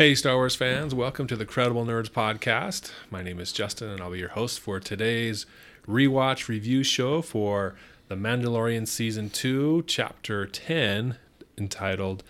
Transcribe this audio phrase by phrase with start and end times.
[0.00, 2.90] Hey, Star Wars fans, welcome to the Credible Nerds podcast.
[3.10, 5.44] My name is Justin, and I'll be your host for today's
[5.86, 7.74] rewatch review show for
[8.08, 11.18] The Mandalorian Season 2, Chapter 10,
[11.58, 12.24] entitled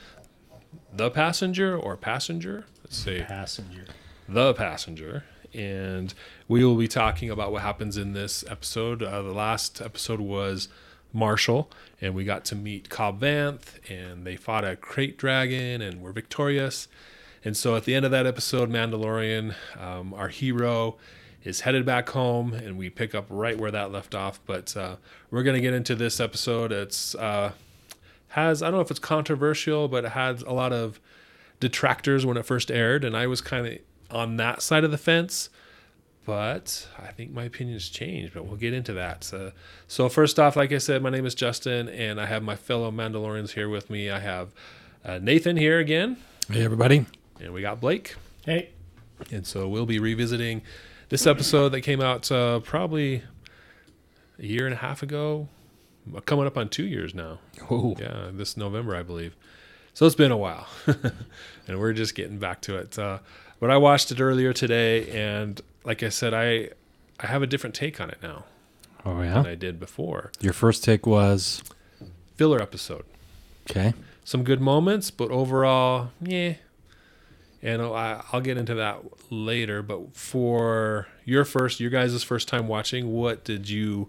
[0.93, 2.65] The Passenger or Passenger?
[2.83, 3.21] Let's see.
[3.21, 3.85] Passenger.
[4.29, 5.23] The Passenger.
[5.55, 6.13] And
[6.49, 9.01] we will be talking about what happens in this episode.
[9.01, 10.67] Uh, the last episode was
[11.13, 16.02] Marshal, and we got to meet Cobb Vanth, and they fought a krayt dragon and
[16.02, 16.89] were victorious.
[17.45, 20.96] And so at the end of that episode, Mandalorian, um, our hero,
[21.42, 24.41] is headed back home, and we pick up right where that left off.
[24.45, 24.97] But uh,
[25.30, 26.70] we're going to get into this episode.
[26.70, 27.52] It's uh,
[28.28, 31.00] has I don't know if it's controversial, but it had a lot of
[31.59, 33.78] detractors when it first aired, and I was kind of
[34.11, 35.48] on that side of the fence.
[36.27, 39.25] But I think my opinion has changed, but we'll get into that.
[39.25, 39.52] So,
[39.88, 42.91] so first off, like I said, my name is Justin, and I have my fellow
[42.91, 44.11] Mandalorians here with me.
[44.11, 44.52] I have
[45.02, 46.19] uh, Nathan here again,
[46.50, 47.06] Hey, everybody.
[47.40, 48.14] And we got Blake.
[48.44, 48.70] Hey,
[49.30, 50.62] And so we'll be revisiting
[51.08, 53.22] this episode that came out uh, probably
[54.38, 55.48] a year and a half ago,
[56.24, 57.38] coming up on two years now.
[57.70, 59.36] Oh, Yeah, this November, I believe.
[59.92, 60.66] So it's been a while,
[61.66, 62.98] and we're just getting back to it.
[62.98, 63.19] Uh,
[63.58, 66.70] but I watched it earlier today, and like I said, I
[67.19, 68.44] I have a different take on it now
[69.04, 69.50] oh than yeah.
[69.50, 70.30] I did before.
[70.41, 71.62] Your first take was
[72.36, 73.04] Filler episode,
[73.69, 73.92] okay.
[74.25, 76.54] some good moments, but overall, yeah.
[77.62, 79.83] And I, I'll get into that later.
[79.83, 84.08] But for your first, your guys' first time watching, what did you?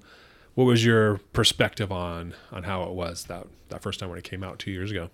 [0.55, 4.23] What was your perspective on on how it was that that first time when it
[4.23, 5.09] came out two years ago?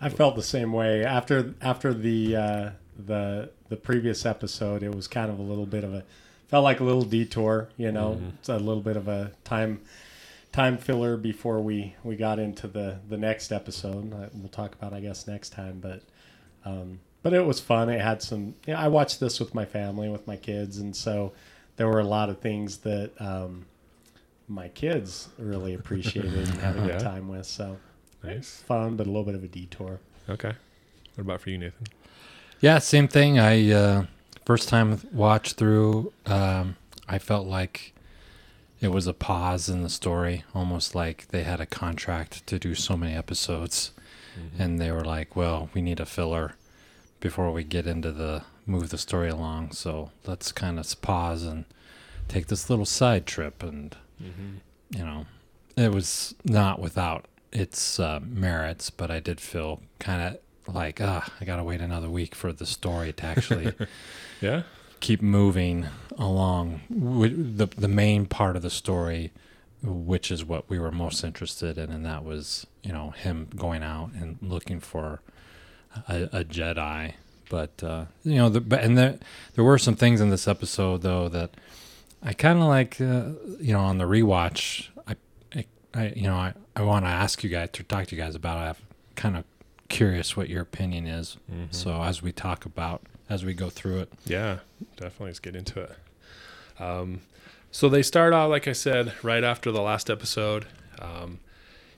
[0.00, 4.82] I felt the same way after after the uh, the the previous episode.
[4.82, 6.04] It was kind of a little bit of a
[6.48, 7.70] felt like a little detour.
[7.76, 9.80] You know, it's a little bit of a time
[10.52, 14.12] time filler before we we got into the the next episode.
[14.32, 16.02] We'll talk about I guess next time, but.
[16.64, 17.88] Um, but it was fun.
[17.88, 18.54] It had some.
[18.66, 21.32] Yeah, I watched this with my family, with my kids, and so
[21.76, 23.64] there were a lot of things that um,
[24.48, 27.46] my kids really appreciated and had a good time with.
[27.46, 27.78] So
[28.22, 28.62] Nice.
[28.66, 30.00] fun, but a little bit of a detour.
[30.28, 30.52] Okay.
[31.14, 31.86] What about for you, Nathan?
[32.60, 33.38] Yeah, same thing.
[33.38, 34.06] I uh,
[34.44, 36.12] first time watch through.
[36.26, 36.76] Um,
[37.08, 37.94] I felt like
[38.80, 42.74] it was a pause in the story, almost like they had a contract to do
[42.74, 43.92] so many episodes,
[44.58, 46.54] and they were like, "Well, we need a filler
[47.24, 49.72] before we get into the move the story along.
[49.72, 51.64] So let's kind of pause and
[52.28, 53.96] take this little side trip." And
[54.90, 55.26] you know,
[55.76, 60.20] it was not without its uh, merits, but I did feel kind
[60.66, 63.72] of like, ah, I gotta wait another week for the story to actually
[64.40, 64.62] Yeah.
[65.00, 65.86] keep moving
[66.18, 69.32] along with the the main part of the story,
[69.82, 73.82] which is what we were most interested in, and that was you know him going
[73.82, 75.20] out and looking for
[76.08, 77.14] a, a Jedi.
[77.50, 79.18] But uh, you know, the, but- and there
[79.54, 81.50] there were some things in this episode though that
[82.22, 83.00] I kind of like.
[83.00, 85.16] Uh, you know, on the rewatch, I,
[85.54, 88.22] I, I you know, I, I want to ask you guys to talk to you
[88.22, 88.58] guys about.
[88.58, 88.70] it.
[88.70, 88.76] I'm
[89.16, 89.44] kind of
[89.88, 91.36] curious what your opinion is.
[91.70, 94.12] So as we talk about as we go through it.
[94.26, 94.58] Yeah,
[94.96, 95.26] definitely.
[95.28, 95.92] Let's get into it.
[96.78, 97.20] Um,
[97.70, 100.66] so they start out, like I said, right after the last episode.
[100.98, 101.38] Um,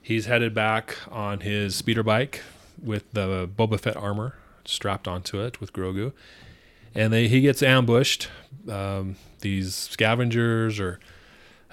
[0.01, 2.41] he's headed back on his speeder bike
[2.81, 6.11] with the Boba Fett armor strapped onto it with Grogu,
[6.93, 8.29] and they he gets ambushed.
[8.69, 10.99] Um, these scavengers or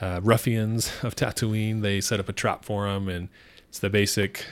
[0.00, 3.28] uh, ruffians of Tatooine, they set up a trap for him, and
[3.68, 4.44] it's the basic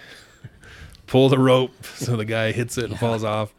[1.07, 3.55] pull the rope so the guy hits it and falls off.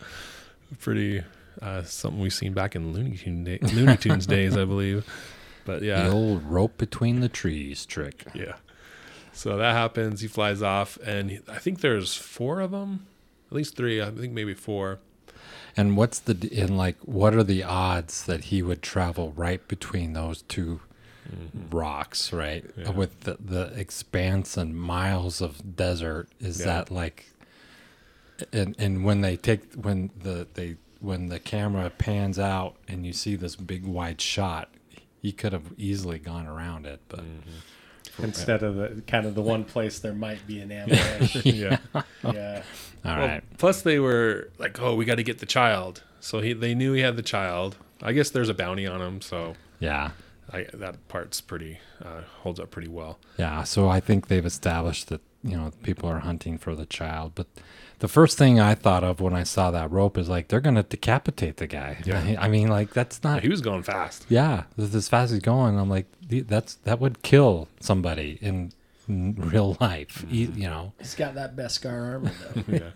[0.79, 1.21] Pretty
[1.61, 5.05] uh, something we've seen back in Looney, Tune day, Looney Tunes days, I believe.
[5.65, 8.25] But yeah, The old rope between the trees trick.
[8.33, 8.55] yeah.
[9.33, 10.21] So that happens.
[10.21, 13.07] He flies off, and he, I think there's four of them,
[13.49, 14.01] at least three.
[14.01, 14.99] I think maybe four.
[15.75, 20.13] And what's the and like what are the odds that he would travel right between
[20.13, 20.79] those 2
[21.27, 21.75] mm-hmm.
[21.75, 22.63] rocks, right?
[22.77, 22.91] Yeah.
[22.91, 26.65] With the, the expanse and miles of desert, is Yeah.
[26.67, 27.25] that like
[28.51, 33.11] and and when they take when the they when the camera pans out and you
[33.11, 34.69] see this big wide shot,
[35.21, 37.49] he could have easily gone around it, but mm-hmm.
[38.21, 41.35] Instead of the kind of the one place there might be an ambush.
[41.45, 41.77] yeah.
[42.23, 42.61] yeah.
[43.03, 43.43] all Well, right.
[43.57, 46.93] Plus, they were like, "Oh, we got to get the child." So he, they knew
[46.93, 47.75] he had the child.
[48.01, 50.11] I guess there's a bounty on him, so Yeah.
[50.51, 53.17] I, that part's pretty uh, holds up pretty well.
[53.37, 57.31] Yeah, so I think they've established that you know people are hunting for the child.
[57.33, 57.47] But
[57.99, 60.83] the first thing I thought of when I saw that rope is like they're gonna
[60.83, 61.97] decapitate the guy.
[62.05, 62.35] Yeah.
[62.39, 63.41] I mean, like that's not.
[63.43, 64.25] He was going fast.
[64.29, 68.71] Yeah, as as fast as he's going, I'm like that's that would kill somebody in
[69.07, 70.25] in real life.
[70.29, 72.63] He- you know, He's got that Beskar armor though.
[72.73, 72.89] yeah.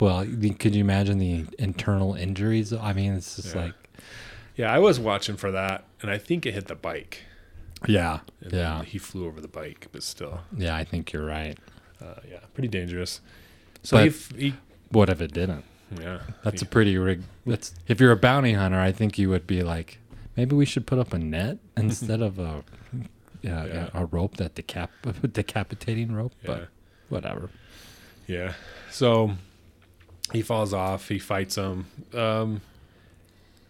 [0.00, 0.24] well,
[0.58, 2.72] could you imagine the internal injuries?
[2.72, 3.62] I mean, it's just Yeah.
[3.64, 3.74] like,
[4.56, 7.24] Yeah, I was watching for that, and I think it hit the bike.
[7.86, 10.74] yeah, And yeah, he flew over the bike, but still, yeah.
[10.76, 11.58] I think you're right.
[12.00, 13.20] uh, yeah, pretty dangerous.
[13.82, 14.54] So But- he, f- he,
[14.90, 15.64] What if it didn't?
[16.00, 17.22] yeah, That's he, a pretty rig.
[17.46, 19.98] That's if you're a bounty hunter, I think you would be like,
[20.36, 22.62] maybe we should put up a net instead of a
[23.42, 23.88] yeah, Yeah.
[23.94, 24.88] a rope that decap
[25.32, 26.32] decapitating rope.
[26.42, 26.68] yeah, But
[27.08, 27.50] whatever.
[28.26, 28.52] yeah.
[28.90, 29.32] So
[30.32, 31.08] he falls off.
[31.08, 31.86] He fights him.
[32.14, 32.60] Um,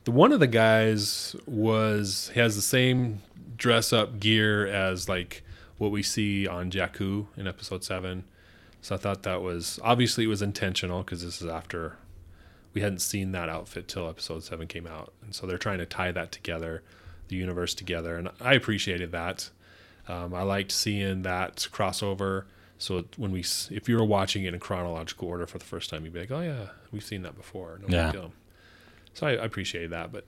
[0.04, 3.22] the one of the guys was he has the same
[3.56, 5.42] dress up gear as like
[5.78, 8.24] what we see on Jakku in episode seven.
[8.82, 11.96] So I thought that was obviously it was intentional because this is after
[12.72, 15.86] we hadn't seen that outfit till episode seven came out, and so they're trying to
[15.86, 16.82] tie that together,
[17.28, 19.50] the universe together, and I appreciated that.
[20.08, 22.44] Um, I liked seeing that crossover.
[22.78, 26.04] So when we, if you were watching it in chronological order for the first time,
[26.04, 28.12] you'd be like, "Oh yeah, we've seen that before." No Yeah.
[28.12, 28.32] deal.
[29.12, 30.24] So I, I appreciated that, but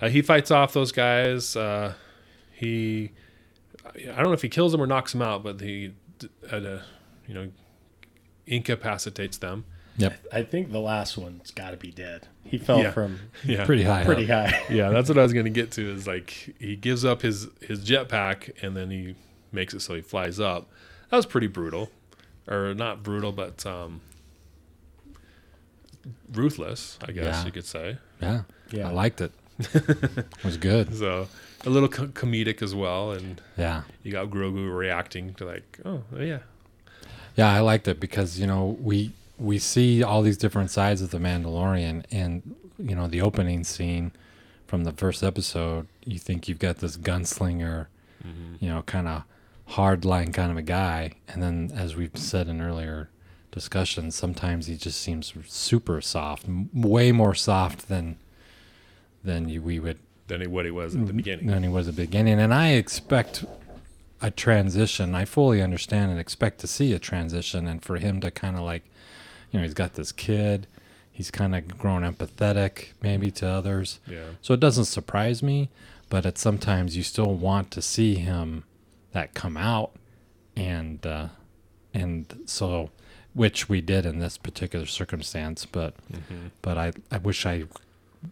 [0.00, 1.56] uh, he fights off those guys.
[1.56, 1.94] Uh,
[2.52, 3.10] he,
[3.96, 6.62] I don't know if he kills them or knocks them out, but he, d- at
[6.64, 6.82] a,
[7.26, 7.48] you know,
[8.46, 9.64] incapacitates them.
[9.98, 10.14] Yep.
[10.32, 12.28] I think the last one's got to be dead.
[12.44, 12.90] He fell Yeah.
[12.90, 14.04] from Yeah, Pretty high.
[14.04, 14.50] pretty up.
[14.50, 14.62] high.
[14.70, 15.90] yeah, that's what I was gonna get to.
[15.90, 19.14] Is like he gives up his his jetpack and then he
[19.52, 20.68] makes it so he flies up.
[21.10, 21.90] That was pretty brutal,
[22.46, 24.00] or not brutal, but um,
[26.32, 27.44] ruthless, I guess Yeah.
[27.46, 27.98] you could say.
[28.20, 28.42] Yeah.
[28.70, 28.88] Yeah.
[28.88, 29.32] I liked it.
[29.58, 30.94] it was good.
[30.94, 31.28] So
[31.64, 33.82] a little co- comedic as well, and Yeah.
[34.02, 36.40] you got Grogu reacting to like, oh yeah,
[37.36, 41.10] Yeah, I liked it because you know we we see all these different sides of
[41.10, 44.12] the Mandalorian, and you know the opening scene
[44.66, 45.86] from the first episode.
[46.04, 47.86] You think you've got this gunslinger,
[48.26, 48.54] mm-hmm.
[48.58, 49.24] you know, kind of
[49.70, 53.10] hardline kind of a guy, and then as we've said in earlier
[53.50, 58.16] discussions, sometimes he just seems super soft, m- way more soft than
[59.22, 59.98] than you, we would
[60.28, 61.46] than he, what he was at the mm, beginning.
[61.46, 62.40] than he was at the beginning.
[62.40, 63.44] And I expect
[64.22, 65.14] a transition.
[65.14, 68.62] I fully understand and expect to see a transition, and for him to kind of
[68.62, 68.84] like,
[69.50, 70.66] you know, he's got this kid.
[71.10, 74.00] He's kind of grown empathetic, maybe to others.
[74.06, 75.70] Yeah, So it doesn't surprise me,
[76.10, 78.64] but at sometimes you still want to see him
[79.12, 79.92] that come out,
[80.56, 81.28] and uh,
[81.94, 82.90] and so,
[83.32, 85.64] which we did in this particular circumstance.
[85.66, 86.48] But Mm-hmm.
[86.62, 87.64] but I I wish I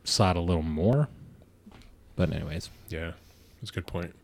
[0.05, 1.09] saw it a little more.
[2.17, 3.13] But anyways, yeah,
[3.61, 4.15] that's a good point.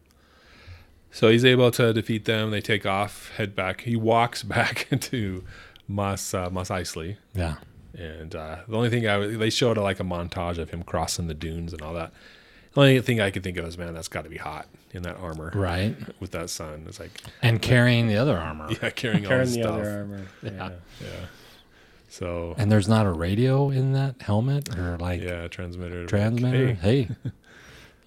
[1.13, 2.51] So he's able to defeat them.
[2.51, 3.81] They take off, head back.
[3.83, 5.45] He walks back to
[5.89, 7.17] Mos uh, Mos Eisley.
[7.35, 7.57] yeah.
[7.99, 11.27] And uh, the only thing I w- they showed like a montage of him crossing
[11.27, 12.13] the dunes and all that.
[12.73, 15.03] The only thing I could think of is, man, that's got to be hot in
[15.03, 15.97] that armor Right.
[16.21, 16.85] with that sun.
[16.87, 17.11] It's like,
[17.43, 18.69] And carrying the other armor.
[18.81, 19.75] yeah, carrying all Carrying this the stuff.
[19.75, 20.27] other armor.
[20.41, 20.51] Yeah.
[20.53, 20.71] Yeah.
[21.01, 21.27] Yeah.
[22.09, 26.07] So And there's not a radio in that helmet or like yeah, transmitter.
[26.07, 26.69] transmitter.
[26.69, 27.31] Like, hey, hey,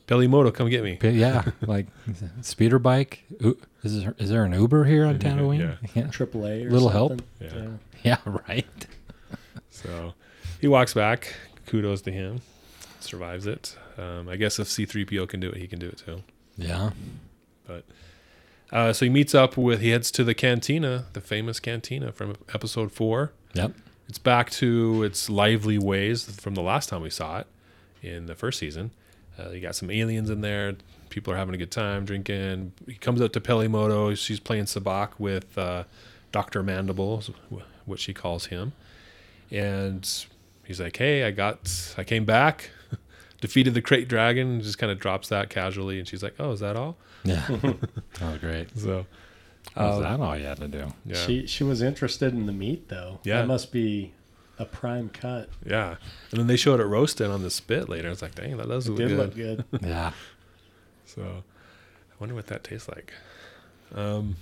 [0.07, 0.97] Peli Motto, come get me.
[1.01, 1.87] Yeah, like
[2.41, 3.23] speeder bike.
[3.39, 5.59] U- Is there, is there an Uber here on Tatooine?
[5.59, 5.89] Yeah.
[5.95, 6.03] yeah.
[6.09, 7.11] AAA or Little help.
[7.11, 7.27] something.
[7.39, 7.67] Yeah.
[8.03, 8.17] Yeah,
[8.49, 8.87] right.
[9.69, 10.13] So
[10.59, 11.33] he walks back.
[11.67, 12.41] Kudos to him.
[12.99, 13.77] Survives it.
[13.97, 16.21] Um, I guess if C3PO can do it, he can do it too.
[16.57, 16.89] Yeah.
[17.65, 17.85] But
[18.73, 22.35] uh, so he meets up with, he heads to the cantina, the famous cantina from
[22.53, 23.31] episode four.
[23.53, 23.71] Yep.
[24.09, 27.47] It's back to its lively ways from the last time we saw it
[28.01, 28.91] in the first season.
[29.39, 30.75] Uh, you got some aliens in there.
[31.09, 32.73] People are having a good time drinking.
[32.87, 34.13] He comes up to Peli Motto.
[34.15, 35.83] She's playing sabacc with uh,
[36.31, 37.23] Doctor Mandible,
[37.85, 38.73] what she calls him,
[39.51, 40.07] and
[40.65, 42.71] he's like, "Hey, I got, I came back,
[43.41, 46.59] defeated the krayt dragon." Just kind of drops that casually, and she's like, "Oh, is
[46.61, 47.45] that all?" Yeah.
[47.47, 48.75] that was great.
[48.77, 49.05] So,
[49.75, 50.87] Was uh, that all you had to do?
[51.05, 53.19] yeah, She she was interested in the meat though.
[53.23, 53.41] Yeah.
[53.41, 54.13] That must be
[54.59, 55.49] a prime cut.
[55.65, 55.95] yeah.
[56.31, 58.09] And then they showed it roasted on the spit later.
[58.09, 59.17] It's like, dang, that does It look did good.
[59.17, 59.65] look good.
[59.89, 60.11] Yeah.
[61.05, 63.13] So I wonder what that tastes like.
[63.95, 64.35] Um,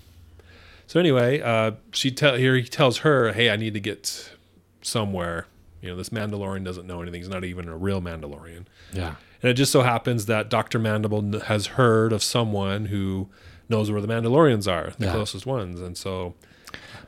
[0.88, 4.32] so anyway, uh, she tell here he tells her, "Hey, I need to get
[4.82, 5.48] somewhere.
[5.82, 7.22] You know, this Mandalorian doesn't know anything.
[7.22, 9.16] He's not even a real Mandalorian." Yeah.
[9.42, 13.30] And it just so happens that Doctor Mandible has heard of someone who
[13.70, 15.12] knows where the Mandalorians are, the Yeah.
[15.14, 16.36] closest ones, and so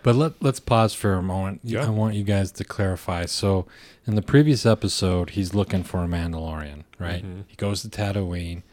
[0.03, 1.61] But let, let's pause for a moment.
[1.63, 1.85] Yeah.
[1.85, 3.25] I want you guys to clarify.
[3.25, 3.65] So,
[4.05, 7.23] in the previous episode, he's looking for a Mandalorian, right?
[7.23, 7.45] Mhm.
[7.47, 8.63] He goes to Tatooine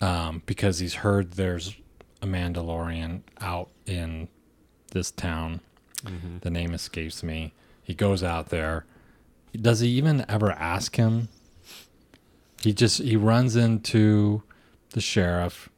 [0.00, 1.74] um, because he's heard there's
[2.22, 4.28] a Mandalorian out in
[4.92, 5.60] this town.
[6.42, 7.52] The name escapes me.
[7.82, 8.86] He goes out there.
[9.60, 11.28] Does he even ever ask him?
[12.62, 14.42] He just he runs into
[14.90, 15.68] the sheriff,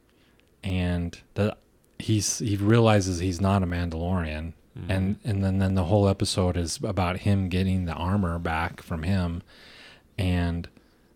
[0.63, 1.57] and the
[2.01, 4.91] he's he realizes he's not a Mandalorian, mm-hmm.
[4.91, 9.03] and and then then the whole episode is about him getting the armor back from
[9.03, 9.41] him,
[10.17, 10.67] and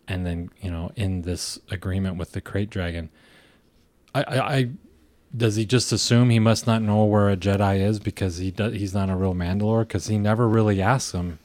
[0.07, 3.09] and then you know in this agreement with the krayt dragon,
[4.13, 4.55] I I.
[4.57, 4.69] I
[5.35, 8.73] does he just assume he must not know where a Jedi is because he does,
[8.73, 9.81] he's not a real Mandalore?
[9.81, 11.39] Because he never really asks him,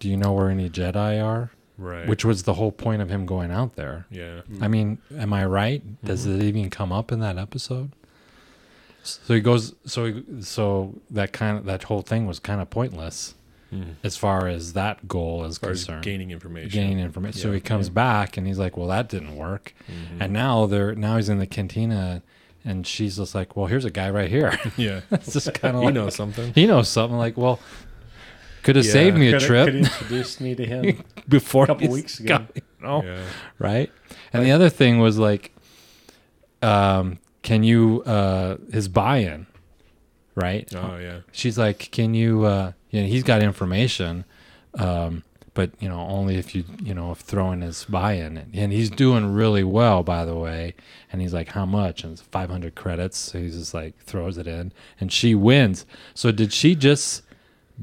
[0.00, 2.06] "Do you know where any Jedi are?" Right.
[2.06, 4.06] Which was the whole point of him going out there.
[4.10, 4.42] yeah.
[4.60, 5.82] I mean, am I right?
[6.04, 6.40] Does mm-hmm.
[6.40, 7.92] it even come up in that episode?
[9.02, 9.74] So he goes.
[9.84, 13.34] So he, so that kind of that whole thing was kind of pointless
[13.72, 13.94] Mhm.
[14.04, 16.04] as far as that goal is As far as concerned.
[16.04, 16.70] gaining information.
[16.70, 17.40] Gaining information.
[17.40, 20.20] So he comes back and he's like, "Well, that didn't work." Mhm.
[20.20, 22.22] And now they're now he's in the cantina,
[22.64, 25.00] and she's just like, "Well, here's a guy right here." yeah.
[25.10, 26.52] it's just kind of He like knows something.
[26.54, 27.16] he knows something.
[27.18, 27.58] Like, well,
[28.62, 28.92] could have Yeah.
[28.92, 31.02] saved me a Could trip could introduce me to him.
[31.28, 32.38] before a couple weeks ago.
[32.38, 33.02] got- you know?
[33.02, 33.22] Yeah.
[33.58, 33.90] right?
[34.32, 35.50] And the other thing was like,
[36.62, 39.46] um, can you uh, his buy-in,
[40.34, 40.72] right?
[40.74, 41.20] Oh yeah.
[41.32, 42.44] She's like, can you?
[42.44, 44.24] Uh, you know, he's got information,
[44.74, 45.22] um,
[45.54, 49.32] but you know, only if you you know if throwing his buy-in, and he's doing
[49.32, 50.74] really well, by the way.
[51.12, 52.04] And he's like, how much?
[52.04, 53.18] And it's 500 credits.
[53.18, 55.84] So he's just like throws it in, and she wins.
[56.14, 57.22] So did she just?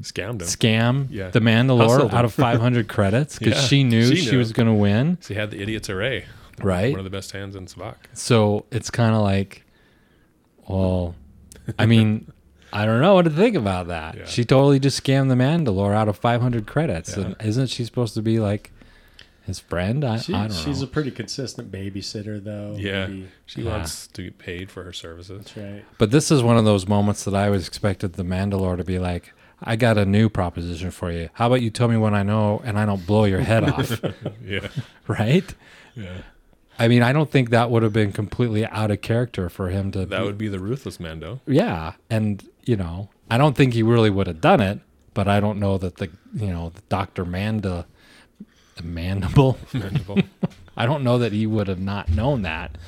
[0.02, 0.46] Scammed him.
[0.48, 1.28] Scam Yeah.
[1.30, 4.38] the Mandalore out of 500 credits because Yeah, she knew she she, knew.
[4.38, 6.24] was going to win, She had the idiot's array.
[6.64, 6.90] Right?
[6.92, 7.96] One of the best hands in sabacc.
[8.14, 9.64] So it's kind of like,
[10.68, 11.14] well,
[11.78, 12.32] I mean,
[12.72, 14.16] I don't know what to think about that.
[14.16, 14.24] Yeah.
[14.26, 17.16] She totally just scammed the Mandalore out of 500 credits.
[17.16, 17.24] Yeah.
[17.24, 18.70] And isn't she supposed to be like
[19.44, 20.04] his friend?
[20.04, 20.72] I, She, I don't she's know.
[20.72, 22.76] She's a pretty consistent babysitter, though.
[22.78, 23.06] Yeah.
[23.08, 23.28] Maybe.
[23.46, 23.70] She Yeah.
[23.70, 25.38] wants to get paid for her services.
[25.44, 25.84] That's right.
[25.98, 28.98] but this is one of those moments that I always expected the Mandalore to be
[29.00, 31.28] like, I got a new proposition for you.
[31.34, 34.00] How about you tell me what I know and I don't blow your head off?
[34.44, 34.68] Yeah.
[35.08, 35.52] right?
[35.96, 36.18] Yeah.
[36.80, 39.92] I mean, I don't think that would have been completely out of character for him
[39.92, 40.06] to.
[40.06, 41.40] That be- would be the ruthless Mando.
[41.46, 44.80] Yeah, and you know, I don't think he really would have done it,
[45.12, 47.86] but I don't know that the you know Doctor Manda,
[48.82, 49.58] Mandible.
[49.74, 50.18] Mandible.
[50.76, 52.78] I don't know that he would have not known that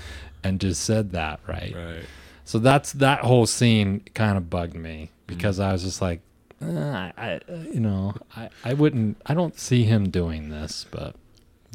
[0.42, 1.74] and just said that right.
[1.74, 2.04] right.
[2.44, 6.20] So that's that whole scene kind of bugged me because I was just like,
[6.62, 11.14] uh, I, I, you know, I, I wouldn't, I don't see him doing this, but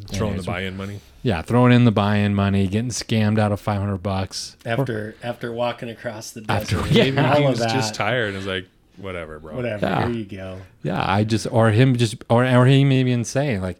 [0.09, 0.99] Throwing Anyways, the buy-in money.
[1.23, 4.55] yeah, throwing in the buy-in money, getting scammed out of five hundred bucks.
[4.65, 7.03] After after walking across the After- desert, yeah.
[7.05, 9.55] Maybe all he of was that, just tired and was like, whatever, bro.
[9.55, 9.85] whatever.
[9.85, 10.07] Yeah.
[10.07, 10.59] Here you go.
[10.83, 13.79] Yeah, I just or him just or or him even saying like,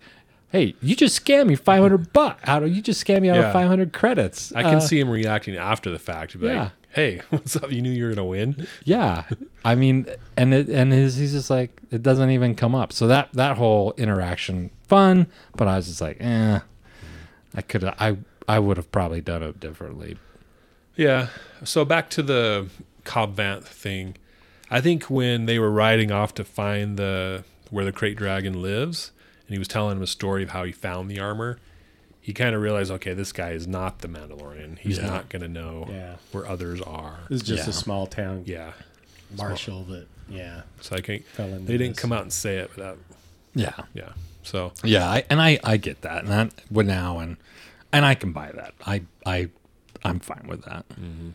[0.49, 3.35] "Hey, you just scammed me five hundred bucks out of you just scammed me out
[3.37, 3.47] Yeah.
[3.47, 6.33] of five hundred credits." I can Uh, see him reacting after the fact.
[6.33, 6.69] He'd yeah.
[6.97, 7.71] Hey, what's up?
[7.71, 8.67] You knew you were going to win?
[8.83, 9.25] Yeah,
[9.63, 12.91] I mean, and it and his he's just like it doesn't even come up.
[12.91, 16.59] So that that whole interaction fun, but I was just like, eh,
[17.53, 20.17] I could I I would have probably done it differently.
[20.95, 21.27] Yeah.
[21.63, 22.67] So back to the
[23.03, 24.15] Cobb Vanth thing.
[24.71, 29.11] I think when they were riding off to find the where the krayt dragon lives,
[29.45, 31.59] and he was telling him a story of how he found the armor,
[32.27, 34.77] he kind of realized, okay, this guy is not the Mandalorian.
[34.79, 35.05] He's Yeah.
[35.07, 36.15] not going to know Yeah.
[36.33, 37.19] where others are.
[37.29, 37.69] This is just Yeah.
[37.69, 38.73] a small town Yeah.
[39.37, 42.01] marshal that, yeah, So I think fell into they didn't this.
[42.01, 42.97] come out and say it without.
[43.55, 44.09] Yeah, Yeah.
[44.43, 47.37] So yeah, I, and I I get that, and that would now and
[47.93, 48.73] and I can buy that.
[48.85, 49.47] I I
[50.03, 50.83] I'm fine with that.
[50.89, 51.29] Mm-hmm.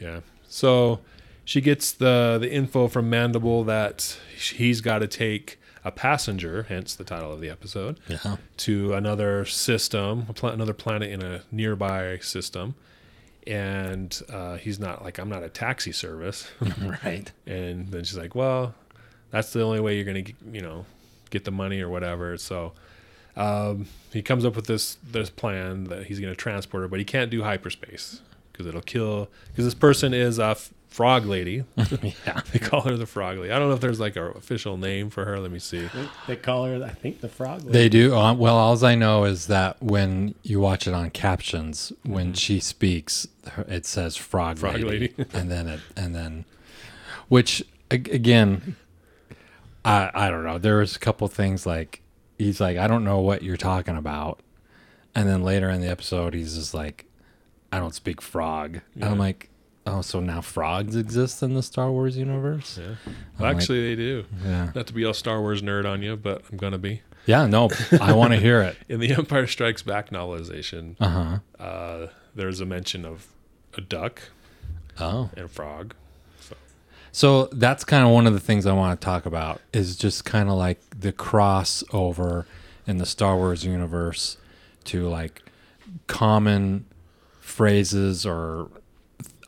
[0.00, 0.20] Yeah.
[0.48, 1.00] So
[1.44, 6.94] she gets the the info from Mandible that he's got to take a passenger, hence
[6.94, 12.18] the title of the episode, Yeah, to another system, a another planet in a nearby
[12.18, 12.74] system.
[13.46, 16.50] And uh, he's not like I'm not a taxi service.
[17.04, 17.32] right.
[17.46, 18.74] and then she's like, "Well,
[19.30, 20.84] that's the only way you're gonna, you know,
[21.30, 22.74] get the money or whatever." So
[23.36, 27.04] um, he comes up with this this plan that he's gonna transport her, but he
[27.04, 28.20] can't do hyperspace
[28.52, 29.28] because it'll kill.
[29.48, 31.64] Because this person is a f- frog lady.
[32.26, 32.40] yeah.
[32.52, 33.52] they call her the frog lady.
[33.52, 35.38] I don't know if there's like an official name for her.
[35.38, 35.86] Let me see.
[35.86, 37.60] They, they call her, I think, the frog.
[37.60, 37.72] Lady.
[37.72, 38.14] They do.
[38.16, 42.60] Um, well, all I know is that when you watch it on captions, when she
[42.60, 43.26] speaks,
[43.68, 44.66] it says "frog, Mm-hmm.
[44.66, 45.26] Frog lady,", lady.
[45.32, 46.44] and then it, and then,
[47.28, 48.76] which again,
[49.84, 50.58] I I don't know.
[50.58, 52.02] There was a couple things like
[52.38, 54.40] he's like, I don't know what you're talking about,
[55.14, 57.04] and then later in the episode, he's just like,
[57.72, 58.80] I don't speak frog.
[58.94, 59.48] And I'm like,
[59.86, 62.78] oh, so now frogs exist in the Star Wars universe?
[62.80, 62.86] Yeah.
[63.06, 64.24] I'm Well, like- actually, they do.
[64.44, 64.72] Yeah.
[64.74, 67.02] Not to be a Star Wars nerd on you, but I'm gonna be.
[67.26, 67.46] Yeah.
[67.46, 67.68] No,
[68.00, 68.76] I want to hear it.
[68.88, 71.08] In the Empire Strikes Back novelization, Uh
[71.58, 71.62] huh.
[71.64, 73.28] uh, there's a mention of
[73.76, 74.22] a duck
[74.98, 75.30] Oh.
[75.36, 75.94] and a frog.
[77.12, 80.24] So that's kind of one of the things I want to talk about is just
[80.24, 82.44] kind of like the crossover
[82.86, 84.36] in the Star Wars universe
[84.84, 85.42] to like
[86.06, 86.84] common
[87.60, 88.70] phrases or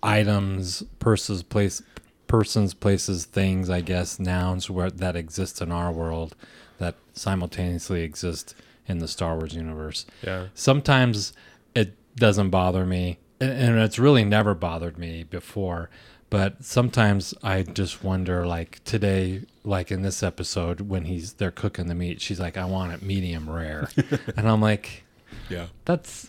[0.02, 1.80] items, persons, place,
[2.26, 3.70] persons, places, things.
[3.70, 6.34] I guess nouns where that exist in our world
[6.78, 8.54] that simultaneously exist
[8.86, 10.04] in the Star Wars universe.
[10.22, 10.48] Yeah.
[10.52, 11.32] Sometimes
[11.74, 15.88] it doesn't bother me, and- and it's really never bothered me before.
[16.28, 21.86] But sometimes I just wonder, like today, like in this episode when he's they're cooking
[21.86, 23.88] the meat, she's like, "I want it medium rare,"
[24.36, 25.04] and I'm like,
[25.48, 25.68] Yeah.
[25.86, 26.28] "That's,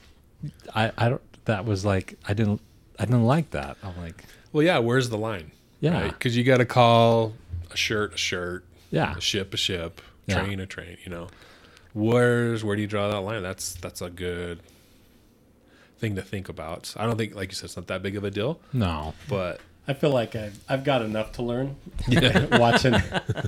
[0.74, 2.62] I, I don't." That was like I didn't,
[3.00, 3.78] I didn't like that.
[3.84, 4.80] I'm like, Well, yeah.
[4.80, 5.52] Where's the line?
[5.80, 7.34] yeah, Because you got to call
[7.72, 10.42] a shirt a shirt, yeah, a ship a ship, Yeah.
[10.44, 10.98] train a train.
[11.04, 11.28] You know,
[11.94, 13.44] where's where do you draw that line?
[13.44, 14.60] That's that's a good
[16.00, 16.94] thing to think about.
[16.98, 19.60] I don't think, like you said, it's not that big of a deal, no, but
[19.88, 21.76] I feel like I've, I've got enough to learn
[22.08, 22.96] yeah, watching,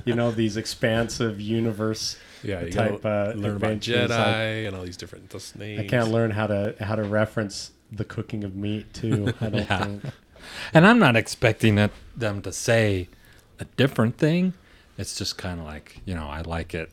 [0.04, 2.16] you know, these expansive universe.
[2.42, 2.60] yeah.
[2.62, 5.80] You Type, uh, learn about Jedi I- and all these different names.
[5.80, 9.32] I can't learn how to how to reference the cooking of meat too.
[9.40, 9.84] I don't Yeah.
[9.84, 10.02] think.
[10.74, 13.08] and I'm not expecting it, them to say
[13.58, 14.52] a different thing.
[14.98, 16.90] It's just kind of like you know, I like it.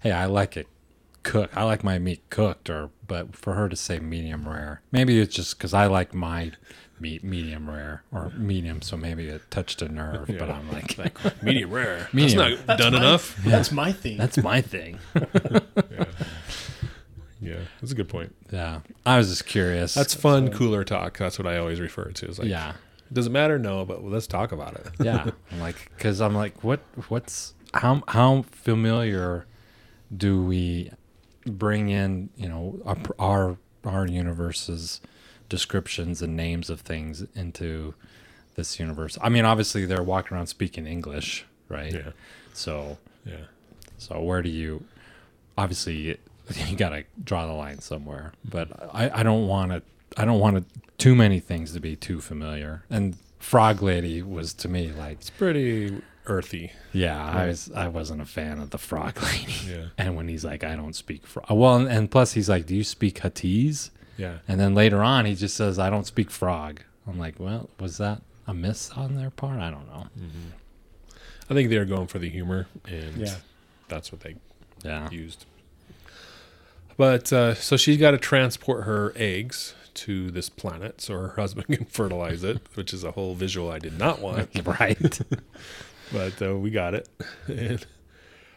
[0.00, 0.66] Hey, I like it
[1.22, 1.56] cooked.
[1.56, 5.34] I like my meat cooked, or but for her to say medium rare, maybe it's
[5.34, 6.52] just because I like my
[7.00, 10.26] meat medium rare or medium, so maybe it touched a nerve.
[10.38, 10.96] But I'm like,
[11.42, 12.08] medium rare.
[12.14, 12.38] Medium.
[12.38, 13.36] That's not done my- enough.
[13.44, 14.16] That's my thing.
[14.18, 14.98] that's my thing.
[15.14, 16.04] Yeah.
[17.40, 18.34] yeah, that's a good point.
[18.52, 19.94] Yeah, I was just curious.
[19.94, 21.18] That's fun, cooler talk.
[21.18, 22.26] That's what I always refer to.
[22.26, 22.74] It's like, yeah.
[23.12, 23.58] does it matter?
[23.58, 24.86] No, but let's talk about it.
[25.00, 29.46] yeah I'm like because i'm like what what's how how familiar
[30.14, 30.90] do we
[31.46, 35.00] bring in you know our our, our universe's
[35.48, 37.94] descriptions and names of things into
[38.54, 42.10] this universe i mean obviously they're walking around speaking english right Yeah,
[42.52, 43.46] so yeah,
[43.98, 44.84] so where do you
[45.56, 46.18] obviously
[46.68, 49.82] you gotta draw the line somewhere but i i don't want to
[50.16, 50.64] i don't want it,
[50.98, 55.30] too many things to be too familiar and frog lady was to me like it's
[55.30, 56.72] pretty earthy.
[56.92, 59.54] yeah, I was I wasn't a fan of the frog lady.
[59.66, 61.46] Yeah, And when he's like, I don't speak frog.
[61.50, 63.88] Well, and, and plus he's like, Do you speak Huttese?
[64.18, 66.80] yeah, And then later on, he just says, I don't speak frog.
[67.06, 69.58] I'm like, Well, was that a miss on their part?
[69.58, 70.08] I don't know.
[70.18, 70.50] Mm-hmm.
[71.48, 73.36] I think they're going for the humor, and Yeah.
[73.88, 74.34] that's what they
[74.84, 75.46] Yeah, used.
[76.98, 81.66] But uh, so she's got to transport her eggs to this planet so her husband
[81.74, 84.50] can fertilize it, which is a whole visual I did not want.
[84.66, 85.20] right.
[86.12, 87.08] but uh, we got it.
[87.46, 87.86] and,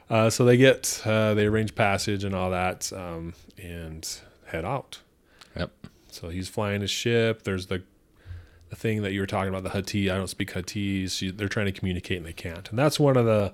[0.10, 5.00] uh, so they get uh, they arrange passage and all that, um, and head out.
[5.56, 5.72] yep.
[6.10, 7.44] So he's flying his ship.
[7.44, 7.84] There's the
[8.70, 10.12] the thing that you were talking about, the Huttese.
[10.12, 11.12] I don't speak Huttese.
[11.12, 12.70] She, they're trying to communicate and they can't.
[12.70, 13.54] And that's one of the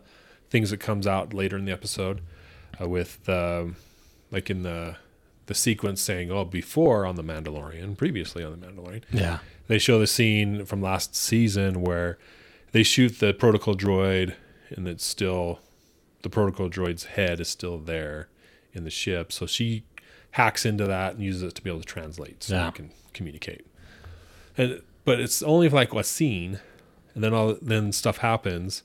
[0.50, 2.22] things that comes out later in the episode
[2.82, 3.76] uh, with um,
[4.32, 4.98] like in the
[5.48, 9.40] the sequence saying, "Oh, before on the Mandalorian, previously on the Mandalorian." Yeah.
[9.68, 12.18] they show the scene from last season where
[12.72, 14.34] they shoot the protocol droid
[14.70, 15.60] and it's still
[16.24, 18.28] the protocol droid's head is still there
[18.74, 19.84] in the ship so she
[20.32, 22.66] hacks into that and uses it to be able to translate so Yeah.
[22.66, 23.66] they can communicate
[24.58, 26.60] and but it's only like a scene
[27.16, 28.84] and then all then stuff happens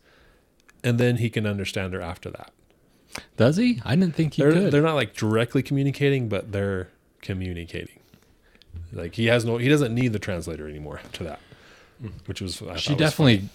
[0.84, 2.52] and then he can understand her after that
[3.36, 3.80] Does he?
[3.84, 4.70] I didn't think he they're, could.
[4.72, 6.88] they're not like directly communicating but they're
[7.20, 7.98] communicating
[8.92, 11.40] like he has no he doesn't need the translator anymore to that
[12.26, 13.48] which was I she thought was definitely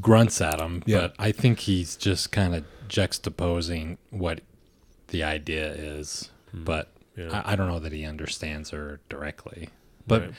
[0.00, 0.98] grunts at him, Yeah.
[1.02, 4.40] but I think he's just kind of juxtaposing what
[5.08, 6.30] the idea is.
[6.52, 7.20] But Hmm.
[7.22, 7.42] Yeah.
[7.46, 9.70] I, I don't know that he understands her directly.
[10.06, 10.30] But Right.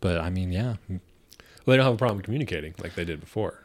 [0.00, 1.00] but I mean, yeah, Well,
[1.66, 3.64] they don't have a problem communicating like they did before.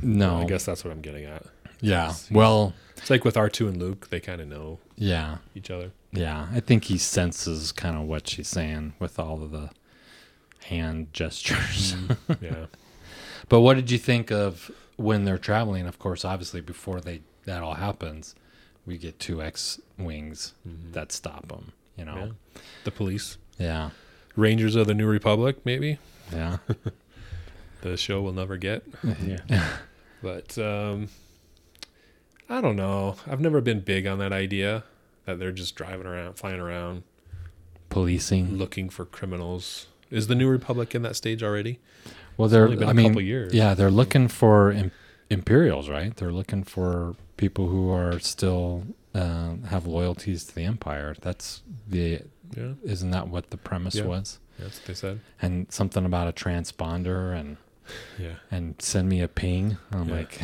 [0.00, 1.44] no, I guess that's what I'm getting at.
[1.84, 2.14] Yeah.
[2.30, 5.90] Well, It's like with R2 and Luke, they kind of know yeah, each other.
[6.12, 6.46] yeah.
[6.52, 9.70] I think he senses kind of what she's saying with all of the
[10.66, 11.94] hand gestures.
[12.40, 12.66] Yeah.
[13.48, 15.86] But what did you think of when they're traveling?
[15.86, 18.34] Of course, obviously, before they that all happens,
[18.86, 20.54] we get two X wings
[20.92, 21.72] that stop them.
[21.98, 22.18] You Mm-hmm.
[22.18, 22.24] yeah.
[22.24, 22.32] know,
[22.84, 23.36] The police.
[23.58, 23.90] yeah,
[24.36, 25.98] Rangers of the New Republic, maybe.
[26.32, 26.56] yeah,
[27.82, 28.82] The show will never get.
[29.22, 29.66] Yeah.
[30.22, 31.08] But um,
[32.48, 33.16] I don't know.
[33.26, 34.84] I've never been big on that idea
[35.24, 37.02] that they're just driving around, flying around,
[37.88, 38.56] policing.
[38.56, 39.86] looking for criminals.
[40.10, 41.80] Is the New Republic in that stage already?
[42.36, 42.64] Well, they're.
[42.64, 43.54] only been I a mean, couple years.
[43.54, 44.90] yeah, they're looking for im-
[45.30, 46.14] Imperials, right?
[46.16, 51.14] They're looking for people who are still uh, have loyalties to the Empire.
[51.20, 52.20] That's the.
[52.56, 52.72] Yeah.
[52.84, 54.04] Isn't that what the premise Yeah.
[54.04, 54.38] was?
[54.58, 55.20] That's what they said.
[55.42, 57.56] And something about a transponder and
[58.18, 58.34] Yeah.
[58.50, 59.76] and send me a ping.
[59.92, 60.14] I'm Yeah.
[60.14, 60.40] like,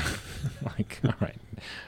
[0.79, 1.37] like, all right,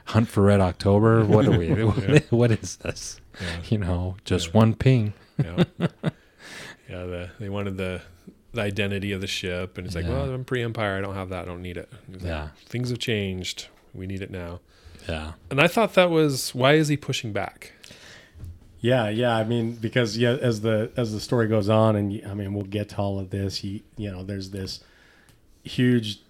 [0.06, 1.24] hunt for Red October.
[1.24, 1.68] What are we?
[1.74, 2.20] Yeah.
[2.30, 3.20] what is this?
[3.40, 3.46] Yeah.
[3.68, 4.52] You know, just Yeah.
[4.52, 5.14] one ping.
[5.42, 5.64] yeah.
[6.88, 8.02] yeah, the, they wanted the
[8.54, 10.10] the identity of the ship, and it's like, Yeah.
[10.12, 10.98] "Well, I'm pre-Empire.
[10.98, 11.44] I don't have that.
[11.44, 12.48] I don't need it." He's like, Yeah.
[12.66, 13.68] things have changed.
[13.94, 14.60] We need it now.
[15.08, 15.32] Yeah.
[15.50, 17.72] And I thought that was why is he pushing back?
[18.80, 19.34] Yeah, yeah.
[19.36, 22.64] I mean, because yeah, as the as the story goes on, and I mean, we'll
[22.64, 23.62] get to all of this.
[23.64, 24.80] You, you know, there's this
[25.62, 26.20] huge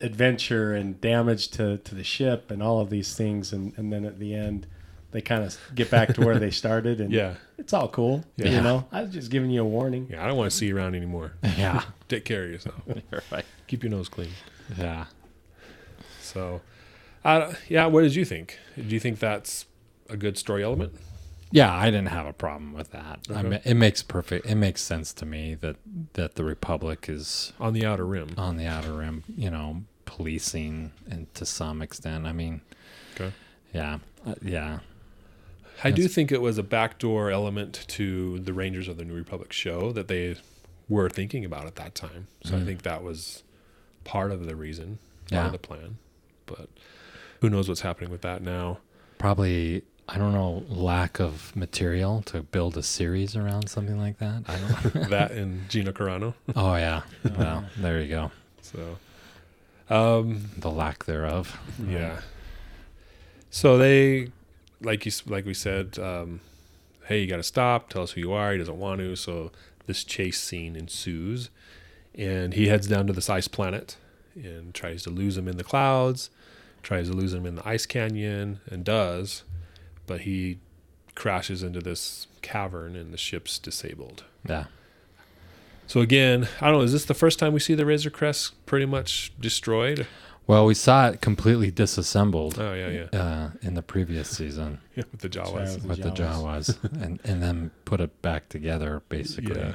[0.00, 4.04] adventure and damage to to the ship and all of these things, and and then
[4.04, 4.66] at the end,
[5.12, 8.24] they kind of get back to where they started, and Yeah, it's all cool.
[8.36, 8.48] Yeah.
[8.50, 10.08] You know, I was just giving you a warning.
[10.10, 10.24] yeah.
[10.24, 11.32] I don't want to see you around anymore.
[11.56, 11.82] Yeah.
[12.08, 12.82] Take care of yourself.
[13.30, 13.44] Right.
[13.68, 14.30] Keep your nose clean.
[14.76, 15.06] Yeah.
[16.20, 16.60] So,
[17.24, 17.86] uh, yeah.
[17.86, 18.58] What did you think?
[18.76, 19.66] Do you think that's
[20.08, 20.94] a good story element?
[21.52, 23.20] Yeah, I didn't have a problem with that.
[23.32, 24.46] I mean, it makes perfect.
[24.46, 25.76] It makes sense to me that
[26.14, 28.30] that the Republic is on the outer rim.
[28.36, 29.22] on the outer rim.
[29.36, 32.26] You know, policing and to some extent.
[32.26, 32.62] I mean,
[33.14, 33.32] Okay.
[33.74, 34.78] yeah, uh, yeah,
[35.84, 39.52] I do think it was a backdoor element to the Rangers of the New Republic
[39.52, 40.36] show that they
[40.88, 42.26] were thinking about at that time.
[42.44, 42.64] So I Mhm.
[42.66, 43.42] think that was
[44.04, 44.98] part of the reason,
[45.30, 45.46] part Yeah.
[45.46, 45.98] of the plan.
[46.46, 46.68] But
[47.40, 48.78] who knows what's happening with that now?
[49.18, 49.84] probably.
[50.08, 54.42] I don't know, lack of material to build a series around something like that.
[54.46, 55.10] I don't.
[55.10, 56.34] that and Gina Carano.
[56.56, 57.02] oh yeah.
[57.36, 58.30] Well, there you go.
[58.60, 58.98] So,
[59.88, 61.58] um, The lack thereof.
[61.86, 62.20] yeah.
[63.50, 64.28] So they,
[64.80, 66.40] like you, like we said, um,
[67.06, 67.88] hey, you got to stop.
[67.90, 68.52] Tell us who you are.
[68.52, 69.14] He doesn't want to.
[69.16, 69.50] So
[69.86, 71.50] this chase scene ensues,
[72.14, 73.96] and he heads down to this ice planet
[74.34, 76.30] and tries to lose him in the clouds.
[76.82, 79.44] Tries to lose him in the ice canyon and does,
[80.06, 80.58] but he
[81.14, 84.24] crashes into this cavern and the ship's disabled.
[84.48, 84.64] Yeah.
[85.86, 86.84] So again, I don't know.
[86.84, 90.06] Is this the first time we see the Razor Crest pretty much destroyed?
[90.46, 94.78] Well, we saw it completely disassembled Oh yeah, yeah, uh, in the previous season.
[94.96, 95.80] yeah with the Jawas.
[95.82, 96.78] The with the Jawas.
[96.78, 99.60] Jawas and and then put it back together basically.
[99.60, 99.74] Yeah.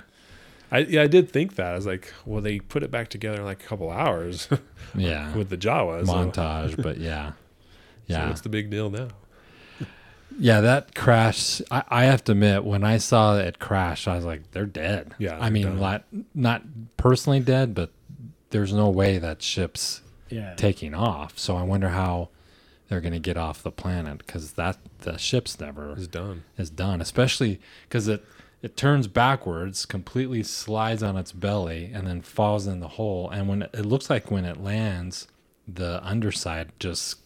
[0.71, 1.67] I yeah, I did think that.
[1.73, 4.49] I was like, well, they put it back together in like a couple hours
[4.95, 5.33] Yeah.
[5.35, 6.07] with the Jawas.
[6.07, 7.31] so- Montage, but yeah.
[7.31, 7.33] So
[8.07, 8.27] Yeah.
[8.27, 9.07] what's the big deal now?
[10.37, 14.25] Yeah, that crash I, I have to admit when I saw it crash, I was
[14.25, 15.13] like, they're dead.
[15.17, 16.63] Yeah, I they're mean not not
[16.97, 17.91] personally dead, but
[18.49, 21.37] there's no way that ship's Yeah, taking off.
[21.37, 22.29] So I wonder how
[22.87, 26.43] they're going to get off the planet because that the ship's never is done.
[26.57, 28.23] is done, especially because it
[28.61, 33.29] it turns backwards, completely slides on its belly, and then falls in the hole.
[33.29, 35.27] And when it, it looks like when it lands,
[35.67, 37.17] the underside just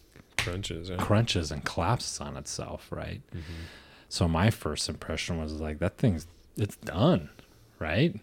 [0.44, 0.90] Crunches.
[0.90, 0.96] Yeah.
[0.96, 3.20] crunches and collapses on itself, right?
[3.30, 3.62] Mm-hmm.
[4.08, 6.26] So my first impression was like that thing's
[6.56, 7.30] it's done,
[7.78, 8.18] right?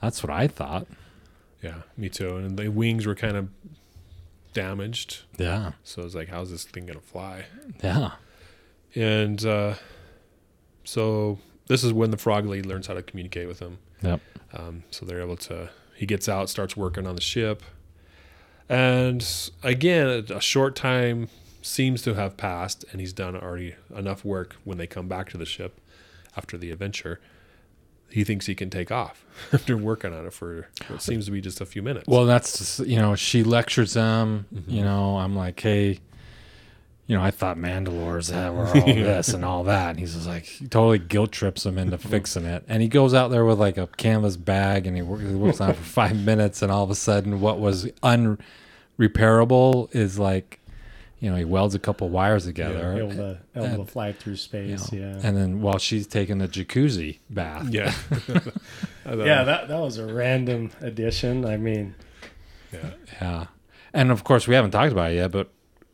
[0.00, 0.86] That's what I thought.
[1.62, 2.36] yeah, me too.
[2.36, 3.48] And the wings were kind of
[4.52, 7.46] damaged, Yeah, so I was like, how's this thing gonna fly?
[7.82, 8.12] yeah,
[8.94, 9.74] And uh,
[10.84, 13.78] so this is when the frog lady learns how to communicate with him.
[14.02, 14.20] yep,
[14.52, 15.70] Um, so they're able to.
[15.96, 17.62] He gets out, starts working on the ship,
[18.68, 21.28] and again, a short time
[21.62, 25.38] seems to have passed, and he's done already enough work when they come back to
[25.38, 25.80] the ship
[26.36, 27.20] after the adventure.
[28.10, 31.40] He thinks he can take off after working on it for what seems to be
[31.40, 32.06] just a few minutes.
[32.06, 34.46] Well, that's you know she lectures him.
[34.54, 34.62] Mhm.
[34.68, 35.98] You know, I'm like, hey,
[37.06, 40.26] you know, I thought Mandalores had were all this and all that, and he's just
[40.26, 43.58] like he totally guilt trips him into fixing it, and he goes out there with
[43.58, 46.72] like a canvas bag, and he, wor- he works on it for five minutes, and
[46.72, 47.86] all of a sudden, what was
[48.98, 50.60] unrepairable is like,
[51.20, 54.32] you know, he welds a couple wires together, able to able And- to fly through
[54.32, 54.92] you space.
[54.92, 57.94] know, yeah, and then while she's taking the jacuzzi bath, yeah,
[59.06, 59.44] yeah.
[59.44, 61.44] That that was a random addition.
[61.44, 61.94] I mean,
[62.72, 62.90] yeah.
[63.20, 63.46] Yeah,
[63.92, 65.48] and of course we haven't talked about it yet, but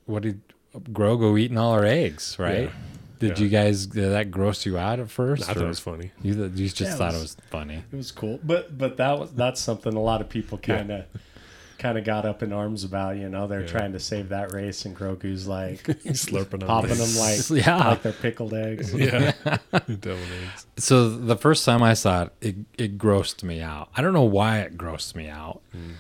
[0.07, 0.41] what did
[0.77, 2.37] Grogu eating all our eggs?
[2.39, 2.65] Right?
[2.65, 2.71] Yeah.
[3.19, 3.45] Did Yeah.
[3.45, 5.43] you guys did that gross you out at first?
[5.43, 6.11] I thought or it was funny.
[6.23, 7.83] you, th- you just Yeah, thought it was- was funny.
[7.93, 8.39] it was cool.
[8.43, 11.05] But but that was that's something a lot of people kind of
[11.79, 13.17] kind of got up in arms about.
[13.17, 13.67] You know, they're Yeah.
[13.67, 17.89] trying to save that race, and Grogu's like He's slurping on popping them like Yeah.
[17.89, 18.95] like they're pickled eggs.
[18.99, 19.33] Yeah,
[19.71, 20.67] Devil eggs.
[20.79, 23.89] So the first time I saw it, it, it grossed me out.
[23.97, 25.61] I don't know why it grossed me out.
[25.77, 25.93] Mm-hmm.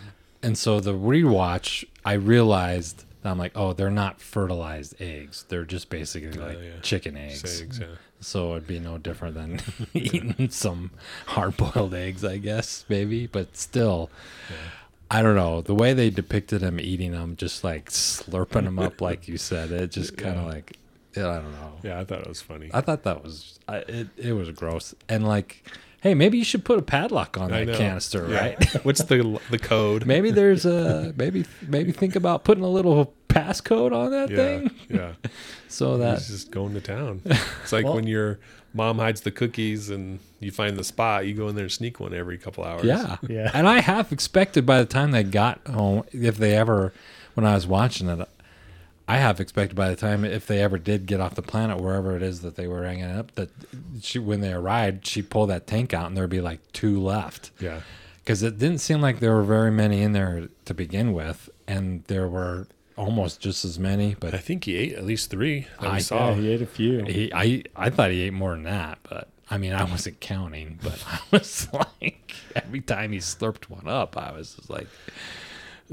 [0.43, 5.45] And so the rewatch, I realized that I'm like, oh, they're not fertilized eggs.
[5.49, 6.81] They're just basically Oh, like yeah.
[6.83, 7.61] chicken eggs.
[7.63, 7.87] Eggs, yeah.
[8.21, 9.61] So it'd be no different than
[9.95, 10.91] eating some
[11.27, 13.27] hard boiled eggs, I guess, maybe.
[13.27, 14.11] But still,
[15.11, 15.61] I don't know.
[15.61, 19.71] The way they depicted him eating them, just like slurping them up, like you said,
[19.71, 20.49] it just kind of Yeah.
[20.53, 20.77] like,
[21.17, 21.73] yeah, I don't know.
[21.83, 22.71] Yeah, I thought it was funny.
[22.73, 24.95] I thought that was, I, it, it was gross.
[25.09, 25.65] And like,
[26.01, 27.79] hey, maybe you should put a padlock on I that know.
[27.79, 28.41] canister, Yeah.
[28.41, 28.73] right?
[28.85, 30.07] What's the the code?
[30.07, 34.71] maybe there's a, maybe, maybe think about putting a little passcode on that Yeah, thing
[34.89, 35.13] yeah.
[35.69, 37.23] so that He's just going to town.
[37.63, 38.39] It's like Well- when your
[38.75, 41.99] mom hides the cookies and you find the spot, you go in there and sneak
[42.01, 42.85] one every couple hours.
[42.85, 43.17] Yeah.
[43.29, 43.51] Yeah.
[43.53, 46.93] And I half expected by the time they got home, if they ever,
[47.35, 48.29] when I was watching it,
[49.11, 52.14] I half expected by the time, if they ever did get off the planet, wherever
[52.16, 53.49] it is that they were hanging up, that
[54.01, 57.51] she, when they arrived, she'd pull that tank out and there'd be like two left.
[57.59, 57.81] Yeah.
[58.18, 61.51] Because it didn't seem like there were very many in there to begin with.
[61.66, 64.14] And there were almost just as many.
[64.14, 66.29] But I think he ate at least three that I- we saw.
[66.31, 67.05] Yeah, he ate a few.
[67.05, 68.99] he, I, I thought he ate more than that.
[69.03, 70.79] But I mean, I wasn't counting.
[70.83, 74.87] But I was like, every time he slurped one up, I was just like,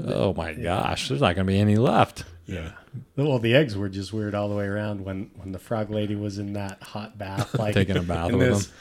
[0.04, 2.24] oh my gosh, there's not going to be any left.
[2.48, 2.72] Yeah.
[3.14, 6.16] Well, the eggs were just weird all the way around when when the frog lady
[6.16, 8.74] was in that hot bath, like Taking a bath in with this them.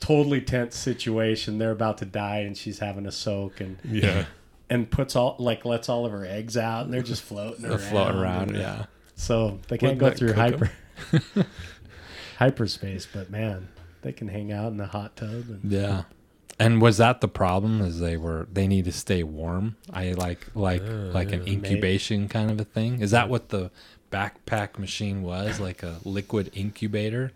[0.00, 1.58] totally tense situation.
[1.58, 4.24] They're about to die, and she's having a soak, and Yeah.
[4.70, 7.72] and puts all like lets all of her eggs out, and they're just floating They're
[7.72, 7.80] around.
[7.90, 8.54] floating around.
[8.56, 8.86] Yeah.
[9.16, 10.70] So they can't Wouldn't go through hyper
[12.38, 13.68] hyperspace, but man,
[14.02, 15.28] they can hang out in the hot tub.
[15.48, 16.04] And, Yeah.
[16.60, 17.80] And was that the problem?
[17.80, 19.76] Is they were they need to stay warm?
[19.92, 21.54] I like like Uh, like an yeah.
[21.54, 23.00] incubation kind of a thing.
[23.00, 23.70] Is that what the
[24.12, 25.58] backpack machine was?
[25.58, 27.32] Like a liquid incubator?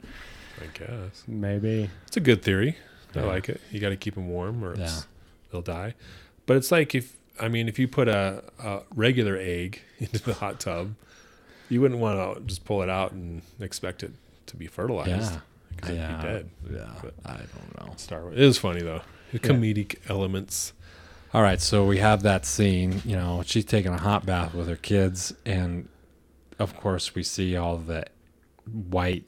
[0.61, 1.25] I guess.
[1.27, 2.77] Maybe It's a good theory.
[3.17, 3.61] I like it.
[3.71, 4.83] You got to keep them warm or Yeah.
[4.85, 5.07] else
[5.51, 5.95] they'll die.
[6.47, 10.35] But it's like if, I mean, if you put a, a regular egg into the
[10.35, 10.95] hot tub,
[11.71, 14.13] you wouldn't want to just pull it out and expect it
[14.47, 15.11] to be fertilized.
[15.33, 15.41] Yeah.
[15.71, 16.17] Because it'd Yeah.
[16.17, 16.51] be dead.
[16.73, 16.95] Yeah.
[17.03, 17.95] But- I don't know.
[17.97, 18.35] Star Wars.
[18.37, 19.01] It is funny though.
[19.35, 20.73] The comedic elements.
[21.33, 23.03] All right, so we have that scene.
[23.05, 25.89] You know, she's taking a hot bath with her kids, and
[26.59, 28.05] of course, we see all the
[28.91, 29.25] white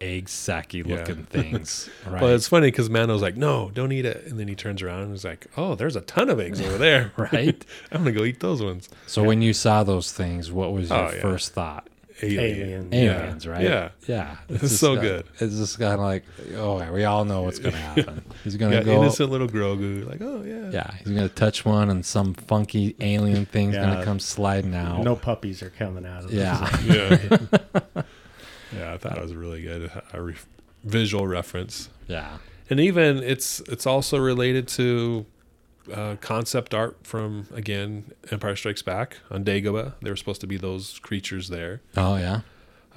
[0.00, 0.96] egg sacky Yeah.
[0.96, 1.88] looking things.
[2.06, 2.22] Right.
[2.22, 4.24] Well, it's funny because Mando's like, no, don't eat it.
[4.26, 6.78] And then he turns around and is like, oh, there's a ton of eggs over
[6.78, 7.12] there.
[7.18, 7.64] right.
[7.92, 8.88] I'm going to go eat those ones.
[9.06, 11.20] So when you saw those things, what was oh, your Oh, yeah.
[11.20, 11.88] first thought?
[12.22, 12.92] Alien.
[12.92, 13.62] Aliens, right?
[13.62, 13.90] Yeah.
[14.06, 14.36] Yeah.
[14.48, 15.26] It's just so got- good.
[15.40, 16.24] It's just kind of like,
[16.56, 18.22] oh, yeah, we all know what's going to happen.
[18.44, 18.92] He's going to go.
[19.02, 20.06] innocent little Grogu.
[20.08, 20.70] Like, oh, yeah.
[20.70, 24.74] Yeah, he's going to touch one, and some funky alien thing's going to come sliding
[24.74, 25.02] out.
[25.02, 26.68] no puppies are coming out of Yeah.
[26.82, 27.40] this.
[27.50, 28.02] Yeah.
[28.76, 29.90] yeah, I thought it was really good.
[30.12, 30.34] A re-
[30.84, 31.88] visual reference.
[32.08, 32.38] Yeah.
[32.68, 35.26] And even it's it's also related to
[35.92, 39.94] uh, concept art from again Empire Strikes Back on Dagobah.
[40.02, 42.40] There were supposed to be those creatures there, Oh, yeah.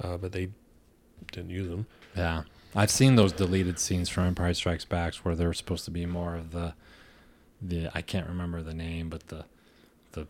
[0.02, 0.48] uh, but they
[1.32, 1.86] didn't use them.
[2.16, 2.42] Yeah.
[2.76, 6.06] I've seen those deleted scenes from Empire Strikes Back where there was supposed to be
[6.06, 6.74] more of the
[7.62, 9.44] the I can't remember the name, but the
[10.12, 10.26] the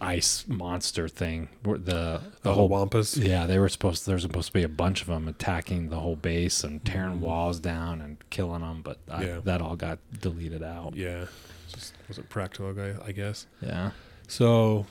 [0.00, 1.48] ice monster thing.
[1.62, 3.22] The the The whole wampas.
[3.22, 4.06] Yeah, they were supposed.
[4.06, 7.18] There was supposed to be a bunch of them attacking the whole base and tearing
[7.18, 7.20] Mhm.
[7.20, 9.40] walls down and killing them, but I, Yeah.
[9.44, 10.96] that all got deleted out.
[10.96, 11.26] Yeah,
[11.72, 12.94] just wasn't practical, guy.
[13.04, 13.46] I guess.
[13.60, 13.90] Yeah,
[14.28, 14.86] So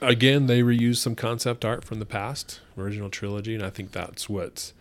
[0.00, 4.28] again, they reused some concept art from the past original trilogy, and I think that's
[4.28, 4.72] what's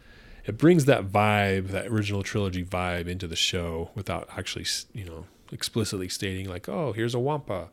[0.45, 5.25] it brings that vibe, that original trilogy vibe, into the show without actually, you know,
[5.51, 7.69] explicitly stating like, "Oh, here's a wampa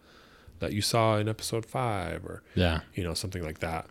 [0.59, 3.87] that you saw in episode five, or yeah, you know, something like that.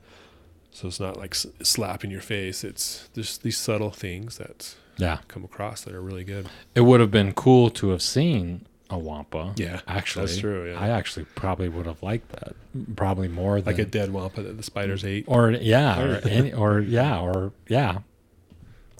[0.71, 2.63] So it's not like s- slap in your face.
[2.63, 5.19] It's just these subtle things that yeah.
[5.27, 6.47] come across that are really good.
[6.75, 9.53] It would have been cool to have seen a wampa.
[9.57, 10.79] Yeah, actually, that's true, yeah.
[10.79, 12.55] I actually probably would have liked that,
[12.95, 15.09] probably more than Like a dead wampa that the spiders mm.
[15.09, 15.25] ate.
[15.27, 17.99] or yeah, or, any, or yeah, or yeah,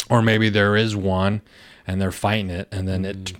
[0.09, 1.41] or maybe there is one,
[1.85, 3.37] and they're fighting it, and then it mm.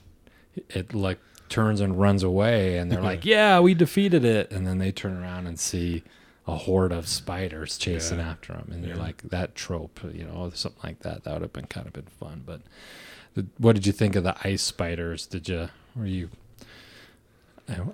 [0.69, 4.77] it like turns and runs away, and they're like, "Yeah, we defeated it," and then
[4.77, 6.03] they turn around and see
[6.47, 8.29] a horde of spiders chasing Yeah.
[8.29, 9.01] after them, and you're Yeah.
[9.01, 11.23] like, "That trope, you know, something like that.
[11.23, 12.61] That would have been kind of been fun." But
[13.33, 15.25] the, what did you think of the ice spiders?
[15.25, 16.29] Did you were you?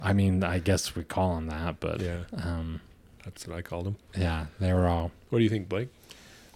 [0.04, 2.82] I mean, I guess we call them that, but Yeah, um,
[3.24, 3.96] that's what I called them.
[4.18, 5.88] yeah, they were all What do you think, Blake?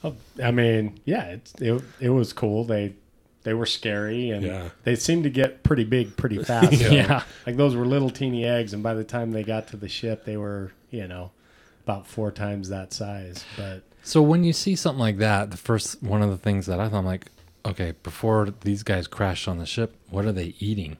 [0.03, 2.65] Oh, I mean, yeah, it, it it was cool.
[2.65, 2.93] They
[3.43, 4.69] they were scary and Yeah.
[4.83, 6.73] they seemed to get pretty big pretty fast.
[6.73, 6.91] Yeah.
[6.91, 7.23] yeah.
[7.45, 10.25] Like those were little teeny eggs, and by the time they got to the ship,
[10.25, 11.31] they were you know
[11.85, 13.45] about four times that size.
[13.55, 16.79] But So when you see something like that, the first one of the things that
[16.81, 17.27] I thought, I'm like,
[17.65, 20.97] okay, before these guys crash on the ship, what are they eating?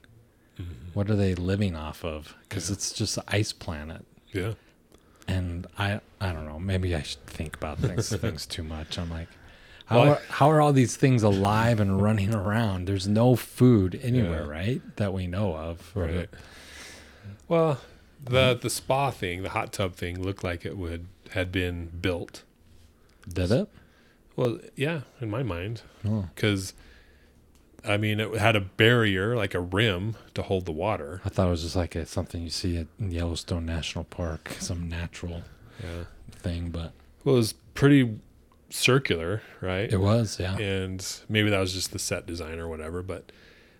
[0.96, 2.34] What are they living off of?
[2.48, 4.54] Because it's just an ice planet, Yeah,
[5.28, 6.58] and I I don't know.
[6.58, 8.98] Maybe I should think about things things too much.
[8.98, 9.28] I'm like,
[9.84, 12.86] how Well, are, how are all these things alive and running around?
[12.88, 14.50] There's no food anywhere, Yeah.
[14.50, 14.96] right?
[14.96, 15.92] That we know of.
[15.94, 16.30] Right.
[17.46, 17.78] Well,
[18.24, 18.60] the mm-hmm.
[18.60, 22.42] the spa thing, the hot tub thing, looked like it would had been built.
[23.28, 23.68] Did it?
[24.34, 26.72] Well, yeah, in my mind, Oh, because
[27.88, 31.20] I mean, it had a barrier, like a rim, to hold the water.
[31.24, 34.88] I thought it was just like a, something you see at Yellowstone National Park, some
[34.88, 35.42] natural.
[35.82, 36.92] Yeah, thing, but
[37.24, 38.18] Well, it was pretty
[38.70, 39.92] circular, right?
[39.92, 40.56] it was, yeah.
[40.56, 43.30] and maybe that was just the set design or whatever but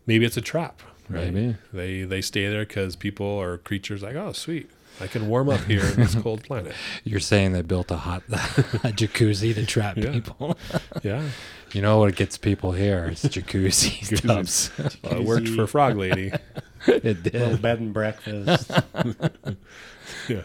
[0.06, 1.32] maybe it's a trap right?
[1.32, 1.56] Maybe.
[1.72, 5.60] they they stay there because people or creatures like oh sweet i can warm up
[5.62, 6.72] here in this cold planet
[7.04, 8.36] You're saying they built a hot a
[8.92, 10.12] jacuzzi to trap Yeah.
[10.12, 10.56] people.
[11.02, 11.22] yeah
[11.72, 13.06] you know what gets people here?
[13.12, 14.70] It's jacuzzi tubs.
[15.02, 16.32] well, it worked for frog lady
[16.86, 17.62] it little did.
[17.62, 18.70] bed and breakfast.
[20.28, 20.42] yeah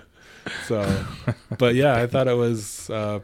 [0.65, 1.05] so
[1.59, 3.19] but yeah i thought it was uh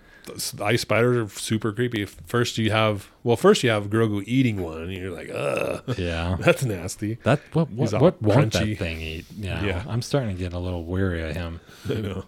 [0.62, 4.83] ice spiders are super creepy first you have well first you have grogu eating one
[4.83, 6.38] and you're like uh Yeah.
[6.39, 9.25] that's nasty That what He's what, what won't that thing eat?
[9.36, 9.63] Yeah.
[9.63, 9.83] Yeah.
[9.88, 11.60] I'm starting to get a little weary of him.
[11.89, 12.25] i know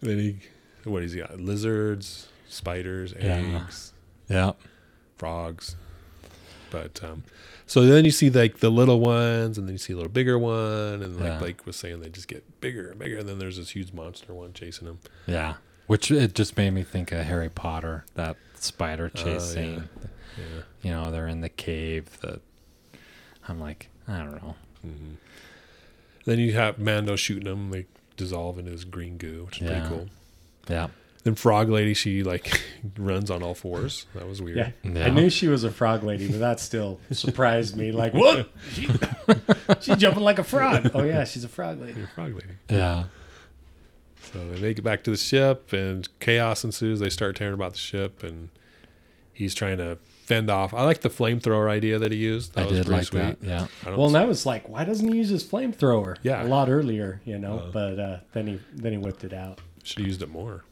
[0.00, 0.38] then he
[0.90, 3.36] what is he got lizards spiders Yeah.
[3.62, 3.92] eggs
[4.28, 4.52] Yeah.
[5.16, 5.76] Frogs.
[6.70, 7.22] But um,
[7.66, 10.38] so then you see like the little ones, and then you see a little bigger
[10.38, 11.38] one, and like Yeah.
[11.38, 14.34] Blake was saying, they just get bigger and bigger, and then there's this huge monster
[14.34, 14.98] one chasing them.
[15.26, 15.54] Yeah.
[15.86, 19.38] Which it just made me think of Harry Potter, that spider chase Oh, yeah.
[19.38, 19.88] scene.
[20.36, 20.62] Yeah.
[20.82, 22.18] You know, they're in the cave.
[22.20, 22.40] The
[23.48, 24.56] I'm like, I don't know.
[24.82, 25.14] hmm
[26.24, 29.78] Then you have Mando shooting them, they dissolve into this green goo, which is Yeah.
[29.80, 30.08] pretty cool.
[30.68, 30.88] Yeah.
[31.26, 32.62] Then Frog Lady, she like
[32.96, 34.06] runs on all fours.
[34.14, 34.58] That was weird.
[34.58, 34.70] Yeah.
[34.84, 35.06] Yeah.
[35.06, 37.90] I knew she was a frog lady, but that still surprised me.
[37.90, 38.48] Like, what?
[38.72, 38.88] She,
[39.80, 40.92] she's jumping like a frog.
[40.94, 41.94] Oh, yeah, she's a frog lady.
[41.94, 42.54] You're a Frog Lady.
[42.68, 43.04] Yeah.
[44.32, 47.00] So they make it back to the ship, and chaos ensues.
[47.00, 48.50] They start tearing about the ship, and
[49.32, 50.72] he's trying to fend off.
[50.72, 52.54] I like the flamethrower idea that he used.
[52.54, 53.40] That I was did pretty like sweet.
[53.40, 53.42] that.
[53.42, 53.66] Yeah.
[53.82, 56.18] I don't Well, and I was like, why doesn't he use his flamethrower?
[56.22, 56.44] Yeah.
[56.44, 57.58] a lot earlier, you know.
[57.58, 57.70] Uh.
[57.72, 59.60] but uh, then he then he whipped it out.
[59.82, 60.62] should have used it more.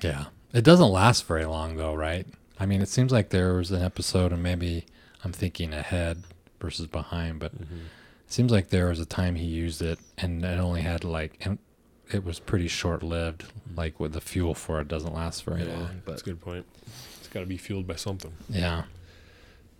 [0.00, 0.26] Yeah.
[0.52, 2.26] It doesn't last very long though, right?
[2.60, 4.84] I mean, it seems like there was an episode and maybe
[5.24, 6.22] I'm thinking ahead
[6.60, 7.76] versus behind, but Mm-hmm.
[8.26, 11.46] it seems like there was a time he used it and it only had like
[12.12, 13.44] it was pretty short lived.
[13.76, 16.02] Like with the fuel for it doesn't last very long.
[16.06, 16.66] that's a good point.
[17.18, 18.32] It's got to be fueled by something.
[18.48, 18.84] yeah.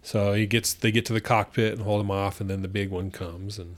[0.05, 2.69] So he gets they get to the cockpit and hold him off, and then the
[2.69, 3.77] big one comes and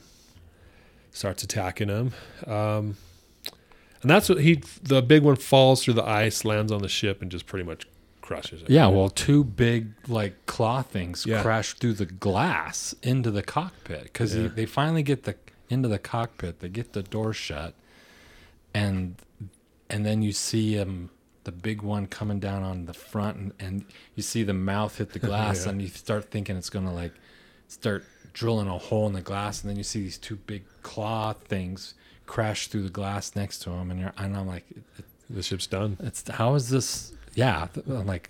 [1.11, 2.13] starts attacking him.
[2.47, 2.97] Um,
[4.05, 7.23] and that's what he the big one falls through the ice, lands on the ship,
[7.23, 7.87] and just pretty much
[8.21, 8.69] crushes it.
[8.69, 11.41] Yeah, well, two big like claw things Yeah.
[11.41, 14.49] crash through the glass into the cockpit because Yeah.
[14.49, 15.33] they finally get the
[15.69, 16.59] into the cockpit.
[16.59, 17.73] They get the door shut,
[18.75, 19.15] and
[19.89, 21.09] and then you see him,
[21.43, 25.13] the big one coming down on the front, and, and you see the mouth hit
[25.13, 25.71] the glass, Yeah.
[25.71, 27.13] and you start thinking it's gonna like
[27.67, 31.33] start drilling a hole in the glass, and then you see these two big claw
[31.33, 31.93] things
[32.25, 34.65] crash through the glass next to him, and you're and I'm like,
[34.97, 35.97] it, the ship's done.
[36.01, 37.13] it's how is this?
[37.33, 38.29] Yeah, I'm like,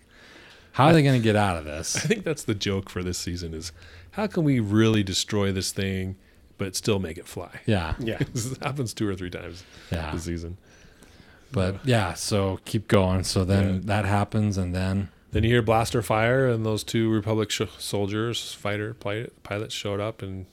[0.73, 1.95] how are they going to get out of this?
[2.05, 3.71] I think that's the joke for this season: is
[4.12, 6.15] how can we really destroy this thing,
[6.58, 7.60] but still make it fly?
[7.65, 10.58] Yeah, Yeah, this happens two or three times yeah, this season.
[11.51, 12.13] but yeah.
[12.13, 13.23] So keep going.
[13.23, 13.79] So then Yeah.
[13.86, 18.53] that happens, and then Then you hear blaster fire, and those two Republic sh- soldiers,
[18.53, 20.45] fighter pilot, pilots, showed up and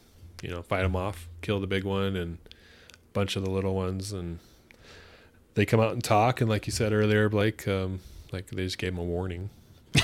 [0.42, 2.48] you know fight them off, kill the big one and a
[3.12, 4.38] bunch of the little ones, and
[5.55, 6.40] they come out and talk.
[6.40, 8.01] And like you said earlier, Blake, um,
[8.33, 9.51] like they just gave him a warning.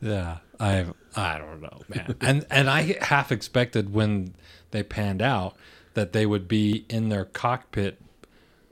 [0.00, 2.16] yeah, I I don't know, man.
[2.20, 4.34] and and I half expected when
[4.70, 5.56] they panned out
[5.94, 8.00] that they would be in their cockpit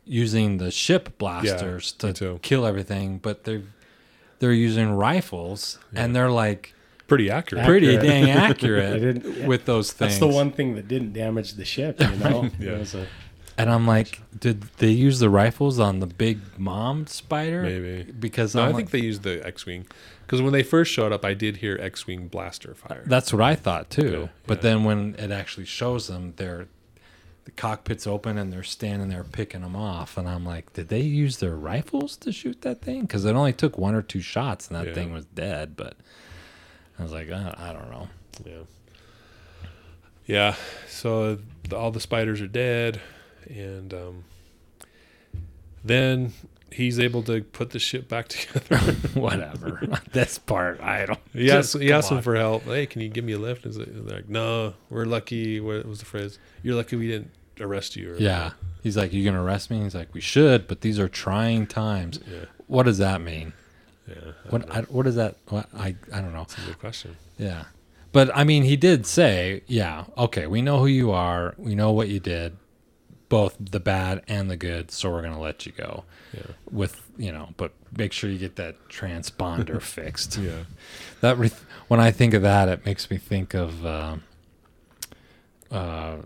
[0.04, 3.62] using the ship blasters me to kill everything, but they're
[4.40, 6.74] they're using rifles, and they're like
[7.12, 7.64] Pretty accurate.
[7.66, 8.08] pretty Accurate.
[8.10, 10.12] dang They accurate didn't- with those things.
[10.12, 12.00] that's the one thing that didn't damage the ship.
[12.00, 12.72] You know, Yeah.
[12.72, 13.06] It was a-
[13.58, 17.62] And I'm like, did they use the rifles on the big mom spider?
[17.62, 18.10] Maybe.
[18.10, 19.86] Because No, I'm I like- think they used the X-wing
[20.26, 23.02] because when they first showed up, I did hear X-wing blaster fire.
[23.06, 24.16] that's what I thought too.
[24.16, 24.62] Okay, But yeah.
[24.62, 26.66] then when it actually shows them, they're
[27.44, 31.00] the cockpit's open and they're standing there picking them off, and I'm like, did they
[31.00, 33.00] use their rifles to shoot that thing?
[33.02, 34.94] Because it only took one or two shots and that Yeah.
[34.94, 35.74] thing was dead.
[35.76, 35.96] But
[37.02, 38.08] I was like, uh, I don't know.
[38.46, 38.52] Yeah.
[40.24, 40.54] Yeah.
[40.88, 41.38] So
[41.68, 43.00] the, all the spiders are dead,
[43.48, 44.24] and um,
[45.84, 46.32] then
[46.70, 48.76] he's able to put the ship back together.
[49.18, 49.98] Whatever.
[50.12, 51.18] this part, I don't.
[51.32, 52.62] he asked, he asked him for help.
[52.66, 53.66] Hey, can you give me a lift?
[53.66, 55.58] Is it like, no, we're lucky.
[55.58, 56.38] What was the phrase?
[56.62, 58.12] You're lucky we didn't arrest you.
[58.14, 58.52] Or Yeah.
[58.84, 59.82] He's like, you gonna arrest me?
[59.82, 62.20] He's like, we should, but these are trying times.
[62.30, 62.44] Yeah.
[62.68, 63.54] What does that mean?
[64.08, 64.32] Yeah.
[64.50, 64.70] What.
[64.70, 65.36] I, what is that?
[65.48, 66.40] What, I I don't know.
[66.40, 67.16] That's a good question.
[67.38, 67.64] Yeah,
[68.12, 71.92] but I mean, he did say, yeah, okay, we know who you are, we know
[71.92, 72.56] what you did,
[73.28, 76.04] both the bad and the good, so we're gonna let you go.
[76.34, 76.42] Yeah.
[76.70, 80.36] With you know, but make sure you get that transponder fixed.
[80.36, 80.64] Yeah.
[81.20, 81.50] That re-
[81.88, 84.16] when I think of that, it makes me think of uh,
[85.70, 86.16] uh,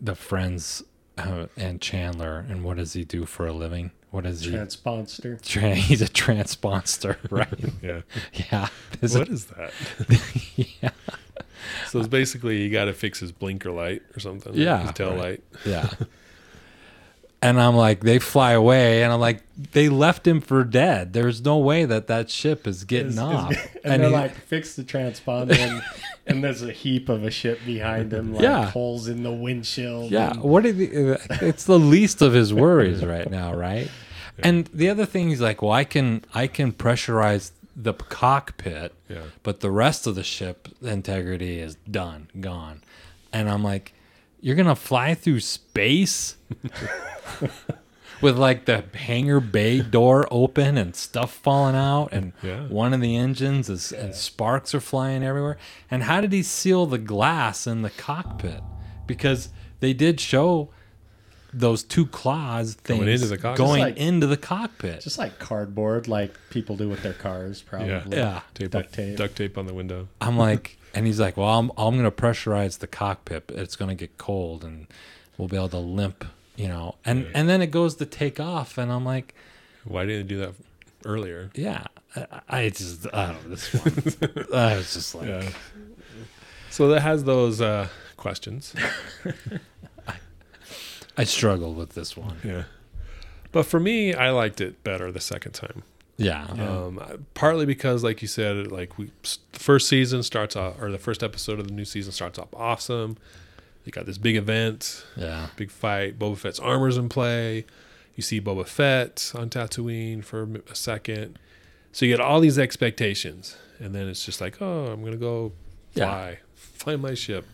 [0.00, 0.82] the Friends
[1.18, 3.90] uh, and Chandler, and what does he do for a living?
[4.14, 4.52] What is he?
[4.52, 5.40] Transponster.
[5.42, 7.48] Tra- he's a transponster, right?
[7.82, 8.02] Yeah.
[8.32, 8.68] yeah.
[9.00, 9.72] This What is that?
[10.56, 10.90] yeah.
[11.88, 14.54] So it's basically you got to fix his blinker light or something.
[14.54, 15.18] Yeah, His tail right.
[15.18, 15.42] light.
[15.66, 15.90] Yeah.
[17.44, 19.42] And I'm like, they fly away, and I'm like,
[19.72, 21.12] they left him for dead.
[21.12, 23.54] There's no way that that ship is getting is- off.
[23.84, 25.82] and, they're he- like, fix the transponder, and,
[26.26, 28.70] and there's a heap of a ship behind him, like Yeah.
[28.70, 30.10] holes in the windshield.
[30.10, 33.88] Yeah, and- what did the, it's the least of his worries right now, right?
[34.40, 39.22] And the other thing is like, well, I can I can pressurize the cockpit, Yeah.
[39.44, 42.82] but the rest of the ship integrity is done, gone.
[43.32, 43.93] And I'm like,
[44.44, 46.36] you're gonna fly through space
[48.20, 52.66] with like the hangar bay door open and stuff falling out, and Yeah.
[52.68, 55.56] one of the engines is and sparks are flying everywhere.
[55.90, 58.60] And how did he seal the glass in the cockpit?
[59.06, 59.48] Because
[59.80, 60.70] they did show
[61.52, 63.58] those two claws things Going into the cockpit.
[63.58, 65.00] going Just like- into the cockpit.
[65.00, 67.88] just like cardboard, like people do with their cars, probably.
[67.88, 68.02] Yeah.
[68.10, 68.40] yeah.
[68.54, 69.16] Tape Duct up- tape.
[69.16, 70.08] Duct tape on the window.
[70.20, 73.50] I'm like, and he's like, well, I'm, I'm going to pressurize the cockpit.
[73.54, 74.86] It's going to get cold and
[75.36, 76.24] we'll be able to limp,
[76.56, 76.94] you know.
[77.04, 78.78] And, and then it goes to take off.
[78.78, 79.34] And I'm like,
[79.84, 80.54] Why didn't they do that
[81.04, 81.50] earlier?
[81.54, 81.84] yeah,
[82.16, 84.46] I, I just, I don't know, this one.
[84.54, 85.48] I was just like, Yeah.
[86.70, 88.74] So that has those uh, questions.
[91.16, 92.36] I struggled with this one.
[92.42, 92.64] Yeah.
[93.52, 95.84] But for me, I liked it better the second time.
[96.16, 96.44] Yeah.
[96.46, 99.10] Um, partly because, like you said, like we
[99.52, 102.48] the first season starts off, or the first episode of the new season starts off
[102.54, 103.16] awesome.
[103.84, 105.48] You got this big event, Yeah.
[105.56, 106.18] big fight.
[106.18, 107.66] Boba Fett's armor's in play.
[108.16, 111.38] You see Boba Fett on Tatooine for a second.
[111.92, 115.52] So you get all these expectations, and then it's just like, oh, I'm gonna go
[115.94, 116.06] Yeah.
[116.06, 117.44] fly, fly my ship.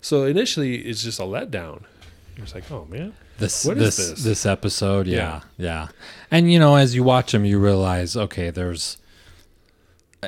[0.00, 1.84] So initially, it's just a letdown.
[2.36, 4.22] You're just like, oh man, This this this?
[4.24, 5.88] this episode, yeah, yeah,
[6.30, 8.98] And you know, as you watch them, you realize, okay, there's,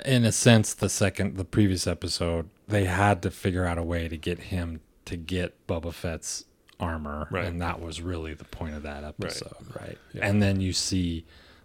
[0.05, 4.09] in a sense, the second, the previous episode, they had to figure out a way
[4.09, 6.45] to get him to get Boba Fett's
[6.81, 7.45] armor, Right.
[7.45, 9.99] and that was really the point of that episode, right?
[10.13, 10.27] Yeah.
[10.27, 11.25] And then you see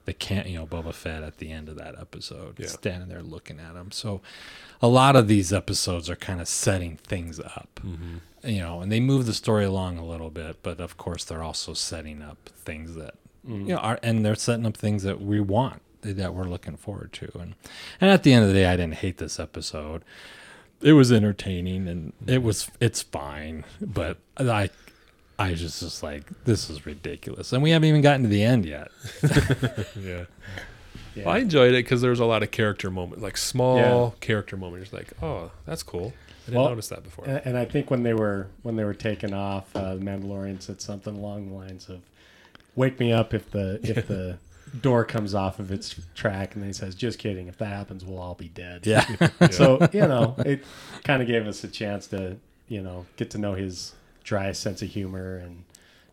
[0.10, 2.68] the can you know Boba Fett at the end of that episode, Yeah.
[2.68, 3.92] standing there looking at him.
[3.92, 4.22] So,
[4.82, 8.50] a lot of these episodes are kind of setting things up mm-hmm.
[8.50, 11.44] you know, and they move the story along a little bit, but of course they're
[11.44, 13.16] also setting up things that
[13.48, 13.68] mm-hmm.
[13.68, 17.12] you know are, and they're setting up things that we want that we're looking forward
[17.14, 17.56] to, and
[18.00, 20.04] and at the end of the day, I didn't hate this episode.
[20.82, 22.46] It was entertaining and it mm-hmm.
[22.46, 24.70] was it's fine, but I.
[25.40, 28.66] I just just like this is ridiculous, and we haven't even gotten to the end
[28.66, 28.90] yet.
[29.98, 30.26] yeah.
[31.16, 31.26] Yeah.
[31.26, 34.56] Well, I enjoyed it because there was a lot of character moments, like small character
[34.58, 34.94] moments.
[34.94, 36.14] Like, oh, that's cool.
[36.14, 37.26] I didn't Well, notice that before.
[37.26, 40.62] And, and I think when they were when they were taken off, uh, the Mandalorian
[40.62, 42.02] said something along the lines of,
[42.76, 44.38] "Wake me up if the if the
[44.82, 47.48] door comes off of its track." And then he says, "Just kidding.
[47.48, 49.06] If that happens, we'll all be dead." Yeah,
[49.52, 50.64] So you know, it
[51.04, 52.38] kind of gave us a chance to
[52.68, 53.94] you know get to know his
[54.30, 55.64] dry sense of humor, and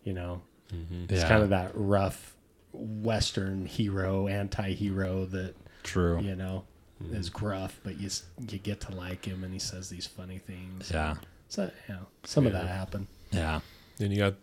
[0.03, 0.41] you know,
[0.73, 1.05] mm-hmm.
[1.13, 2.35] it's yeah, kind of that rough
[2.73, 6.19] Western hero, anti-hero that true.
[6.21, 6.65] you know
[7.03, 7.15] mm-hmm.
[7.15, 8.09] is gruff, but you
[8.49, 10.91] you get to like him, and he says these funny things.
[10.93, 11.17] Yeah,
[11.49, 13.07] So you know, some of that happened.
[13.31, 13.61] yeah,
[13.99, 14.35] Then you got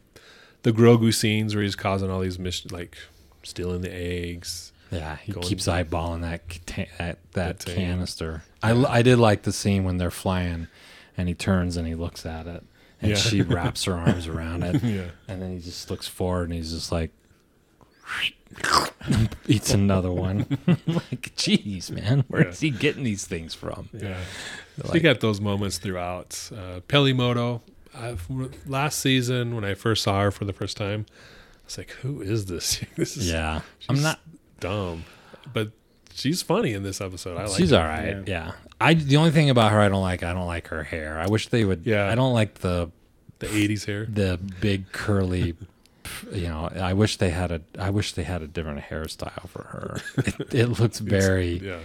[0.62, 2.96] the Grogu scenes where he's causing all these mission, like
[3.42, 4.72] stealing the eggs.
[4.92, 6.48] Yeah, he Going- keeps eyeballing that
[7.00, 8.44] that, that That, canister.
[8.62, 10.68] I, l- I did like the scene when they're flying,
[11.18, 12.64] and he turns and he looks at it,
[13.04, 13.18] and Yeah.
[13.18, 15.08] she wraps her arms around it, Yeah.
[15.28, 17.12] and then he just looks forward and he's just like,
[19.48, 20.46] eats another one.
[20.68, 23.90] like, jeez, man, where's he getting these things from?
[23.94, 24.18] Yeah.
[24.78, 26.50] so Like- you got those moments throughout.
[26.56, 27.62] Uh, Peli Motto,
[27.96, 28.28] I've,
[28.68, 32.22] last season when I first saw her for the first time, I was like, who
[32.22, 32.82] is this?
[32.96, 34.20] this is Yeah, I'm not.
[34.60, 35.06] dumb.
[35.52, 35.72] But
[36.16, 37.38] she's funny in this episode.
[37.38, 37.78] I like She's her.
[37.78, 38.28] all right.
[38.28, 38.52] Yeah.
[38.82, 41.20] I the only thing about her I don't like I don't like her hair.
[41.20, 41.86] I wish they would.
[41.86, 42.10] Yeah.
[42.10, 42.92] I don't like the
[43.40, 44.06] The 80s hair.
[44.06, 45.56] the big curly
[46.34, 49.64] you know i wish they had a i wish they had a different hairstyle for
[49.64, 51.80] her it, it looks very Yeah.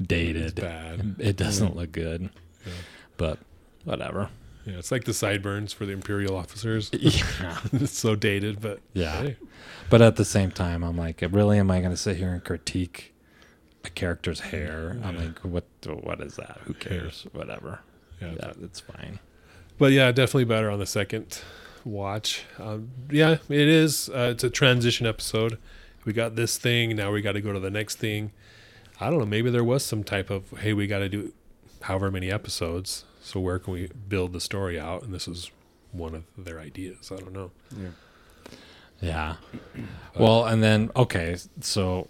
[0.00, 1.16] dated It's bad.
[1.18, 1.76] it doesn't mm.
[1.76, 2.30] look good
[2.66, 2.72] Yeah.
[3.18, 3.38] but
[3.84, 4.30] whatever
[4.64, 4.78] Yeah.
[4.78, 6.90] It's like the sideburns for the Imperial officers.
[6.92, 9.36] yeah it's so dated, but yeah hey,
[9.90, 12.42] but at the same time i'm like really am i going to sit here and
[12.44, 13.12] critique
[13.84, 15.64] a character's hair i'm like what
[16.02, 17.80] what is that who cares whatever
[18.20, 18.32] yeah.
[18.36, 19.18] yeah it's fine
[19.78, 21.40] But yeah, definitely better on the second
[21.84, 22.44] watch.
[22.58, 24.08] Um, yeah, it is.
[24.08, 25.56] Uh, it's a transition episode.
[26.04, 26.96] We got this thing.
[26.96, 28.32] Now we got to go to the next thing.
[29.00, 29.26] I don't know.
[29.26, 31.32] Maybe there was some type of hey, we got to do
[31.82, 33.04] however many episodes.
[33.22, 35.04] So where can we build the story out?
[35.04, 35.52] And this is
[35.92, 37.12] one of their ideas.
[37.12, 37.52] I don't know.
[37.80, 37.90] Yeah.
[39.00, 39.36] Yeah.
[40.18, 42.08] Well, and then okay, so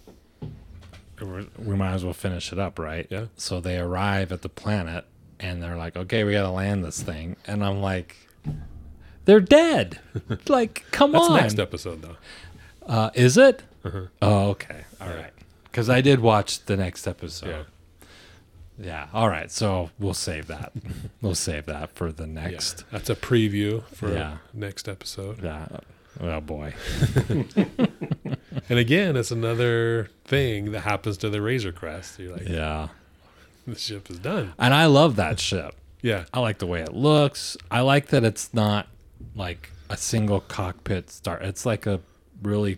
[1.21, 3.07] we we might as well finish it up, right?
[3.09, 3.25] Yeah.
[3.37, 5.05] So they arrive at the planet
[5.39, 8.15] and they're like, "Okay, we got to land this thing." And I'm like,
[9.25, 9.99] "They're dead."
[10.47, 11.37] like, come That's on.
[11.37, 12.17] next episode though.
[12.85, 13.63] Uh, is it?
[13.85, 14.01] Uh-huh.
[14.21, 14.83] Oh, okay.
[14.99, 15.15] All Yeah.
[15.15, 15.33] right.
[15.71, 17.49] Cuz I did watch the next episode.
[17.49, 17.63] Yeah.
[18.81, 19.07] Yeah.
[19.13, 19.51] All right.
[19.51, 20.71] So we'll save that.
[21.21, 22.33] we'll save that for the Yeah.
[22.49, 22.83] next.
[22.91, 24.37] That's a preview for Yeah.
[24.53, 25.43] next episode.
[25.43, 25.67] Yeah.
[26.19, 26.73] Oh boy.
[28.69, 32.19] And again, it's another thing that happens to the Razor Crest.
[32.19, 32.89] You're like, Yeah.
[33.65, 34.53] the ship is done.
[34.59, 35.75] And I love that ship.
[36.01, 36.25] Yeah.
[36.33, 37.57] I like the way it looks.
[37.71, 38.87] I like that it's not
[39.35, 41.41] like a single cockpit start.
[41.43, 41.99] It's like a
[42.43, 42.77] really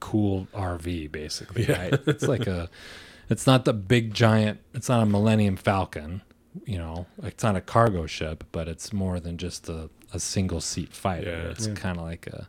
[0.00, 1.64] cool RV, basically.
[1.66, 1.82] Yeah.
[1.82, 2.00] Right?
[2.06, 2.68] It's like a.
[3.30, 4.58] It's not the big giant.
[4.74, 6.22] It's not a Millennium Falcon.
[6.64, 10.60] You know, it's not a cargo ship, but it's more than just a, a single
[10.60, 11.30] seat fighter.
[11.30, 11.50] Yeah.
[11.50, 11.74] It's Yeah.
[11.74, 12.48] kind of like a.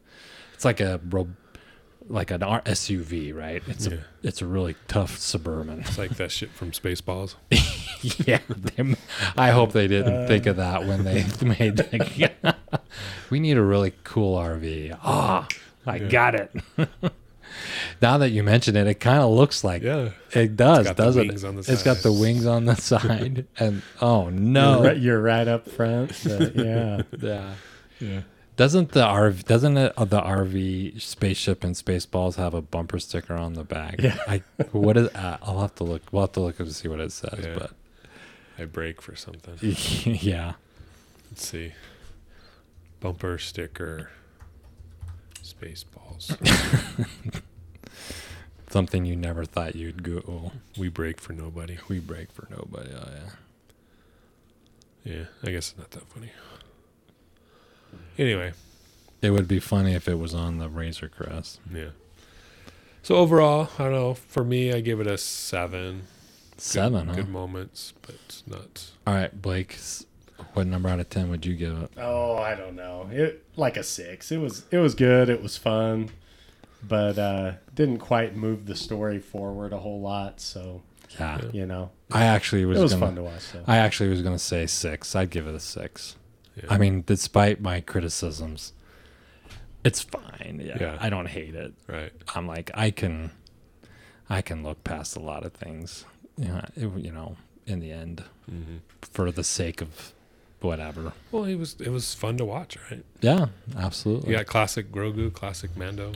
[0.53, 1.29] It's like a ro-
[2.09, 3.61] like an R- SUV, right?
[3.67, 3.93] It's Yeah.
[4.23, 5.79] a it's a really tough suburban.
[5.81, 7.35] It's like that shit from Spaceballs.
[8.27, 8.95] yeah, they,
[9.37, 11.77] I hope they didn't think of that when they made.
[11.77, 12.31] The,
[13.29, 14.97] we need a really cool RV.
[15.03, 15.47] Ah,
[15.85, 16.07] I Yeah.
[16.09, 16.51] got it.
[18.01, 20.09] now that you mention it, it kind of looks like Yeah.
[20.33, 21.43] it does, doesn't it?
[21.43, 25.21] on the It's got the wings on the side, and oh You're, no, right, you're
[25.21, 26.11] right up front.
[26.25, 27.01] but yeah.
[27.21, 27.53] yeah.
[27.99, 28.21] Yeah.
[28.59, 33.33] Doesn't the RV doesn't it uh, the RV spaceship and Spaceballs have a bumper sticker
[33.33, 34.01] on the back?
[34.01, 34.17] Yeah.
[34.27, 34.43] I
[34.73, 35.07] what is?
[35.15, 36.01] Uh, I'll have to look.
[36.11, 37.39] We'll have to look to see what it says.
[37.41, 37.67] Yeah.
[38.57, 39.55] I break for something.
[40.21, 40.55] Yeah,
[41.31, 41.71] Let's see.
[42.99, 44.09] Bumper sticker.
[45.41, 46.35] Spaceballs.
[48.69, 50.51] something you never thought you'd Google.
[50.77, 51.77] we break for nobody.
[51.87, 52.89] We break for nobody.
[52.93, 53.07] Oh
[55.05, 55.13] yeah.
[55.13, 55.25] Yeah.
[55.43, 56.31] I guess it's not that funny.
[58.19, 58.51] Anyway.
[59.21, 61.59] It would be funny if it was on the Razor Crest.
[61.73, 61.89] Yeah.
[63.01, 64.13] So overall, I don't know.
[64.13, 66.01] For me, I give it a seven.
[66.51, 67.15] Good- Seven, huh?
[67.15, 68.91] Good moments, but it's not.
[69.07, 69.77] All right, Blake.
[70.53, 71.91] What number out of ten would you give it?
[71.97, 73.07] Oh, I don't know.
[73.11, 74.31] It like a six.
[74.31, 75.29] It was it was good.
[75.29, 76.09] It was fun,
[76.85, 80.41] but uh, didn't quite move the story forward a whole lot.
[80.41, 80.81] So
[81.17, 82.77] Yeah, you know, I actually was.
[82.79, 83.41] it was gonna, fun to watch.
[83.41, 83.63] So.
[83.67, 85.15] I actually was gonna say six.
[85.15, 86.15] I'd give it a six.
[86.63, 86.73] Yeah.
[86.73, 88.73] I mean, despite my criticisms,
[89.83, 90.61] it's fine.
[90.63, 90.97] Yeah, Yeah.
[90.99, 91.73] I don't hate it.
[91.87, 92.11] right.
[92.35, 93.31] I'm like, I can,
[94.29, 96.05] I can look past a lot of things.
[96.37, 97.35] Yeah, it, you know,
[97.65, 100.13] in the end, hmm for the sake of
[100.61, 101.13] whatever.
[101.31, 103.03] Well, it was it was fun to watch, right?
[103.21, 103.47] Yeah,
[103.77, 104.31] absolutely.
[104.31, 106.13] You got classic Grogu, classic Mando.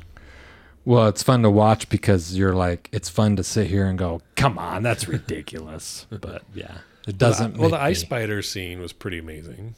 [0.86, 4.22] Well, it's fun to watch because you're like, it's fun to sit here and go,
[4.36, 6.06] come on, that's ridiculous.
[6.22, 7.54] but yeah, it doesn't.
[7.58, 9.76] Well, the, well, the ice me- spider scene was pretty amazing.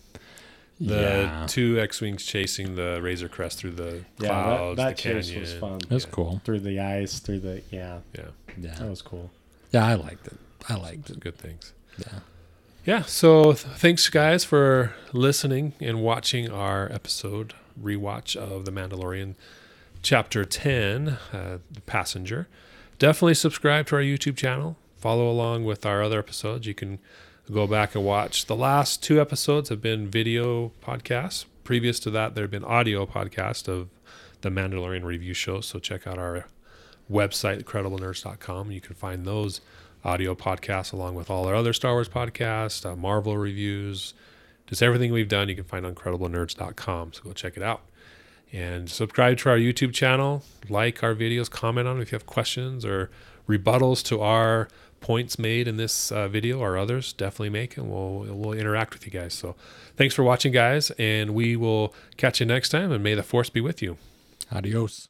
[0.80, 5.02] The yeah, two X-wings chasing the Razor Crest through the yeah, clouds, that, that the
[5.02, 5.42] chase canyon.
[5.42, 5.80] was fun.
[5.88, 6.12] that's yeah.
[6.12, 6.42] cool.
[6.44, 8.26] Through the ice, through the yeah, Yeah,
[8.60, 9.32] Yeah, that was cool.
[9.72, 10.38] yeah, I liked it.
[10.68, 11.20] I liked it.
[11.22, 11.72] good things.
[11.98, 12.20] Yeah.
[12.86, 13.02] Yeah.
[13.04, 19.36] So th- thanks, guys, for listening and watching our episode rewatch of The Mandalorian,
[20.02, 22.48] Chapter Ten, uh, The Passenger.
[23.00, 24.76] Definitely subscribe to our YouTube channel.
[24.98, 26.68] Follow along with our other episodes.
[26.68, 27.00] You can
[27.52, 28.46] go back and watch.
[28.46, 31.46] The last two episodes have been video podcasts.
[31.64, 33.90] Previous to that, there have been audio podcasts of
[34.42, 35.62] the Mandalorian review show.
[35.62, 36.46] So check out our
[37.12, 38.72] website, crediblenerds.com.
[38.72, 39.62] You can find those
[40.04, 44.14] audio podcasts along with all our other Star Wars podcasts, uh, Marvel reviews,
[44.68, 45.50] just everything we've done.
[45.50, 47.14] You can find on crediblenerds.com.
[47.14, 47.82] So go check it out.
[48.54, 52.86] And subscribe to our YouTube channel, like our videos, comment on if you have questions
[52.86, 53.10] or
[53.50, 54.68] rebuttals to our
[55.06, 57.14] points made in this uh, video or others.
[57.14, 59.36] Definitely make and we'll we'll interact with you guys.
[59.36, 59.56] So
[59.96, 62.92] thanks for watching, guys, and we will catch you next time.
[62.92, 63.98] And may the force be with you.
[64.52, 65.08] Adios.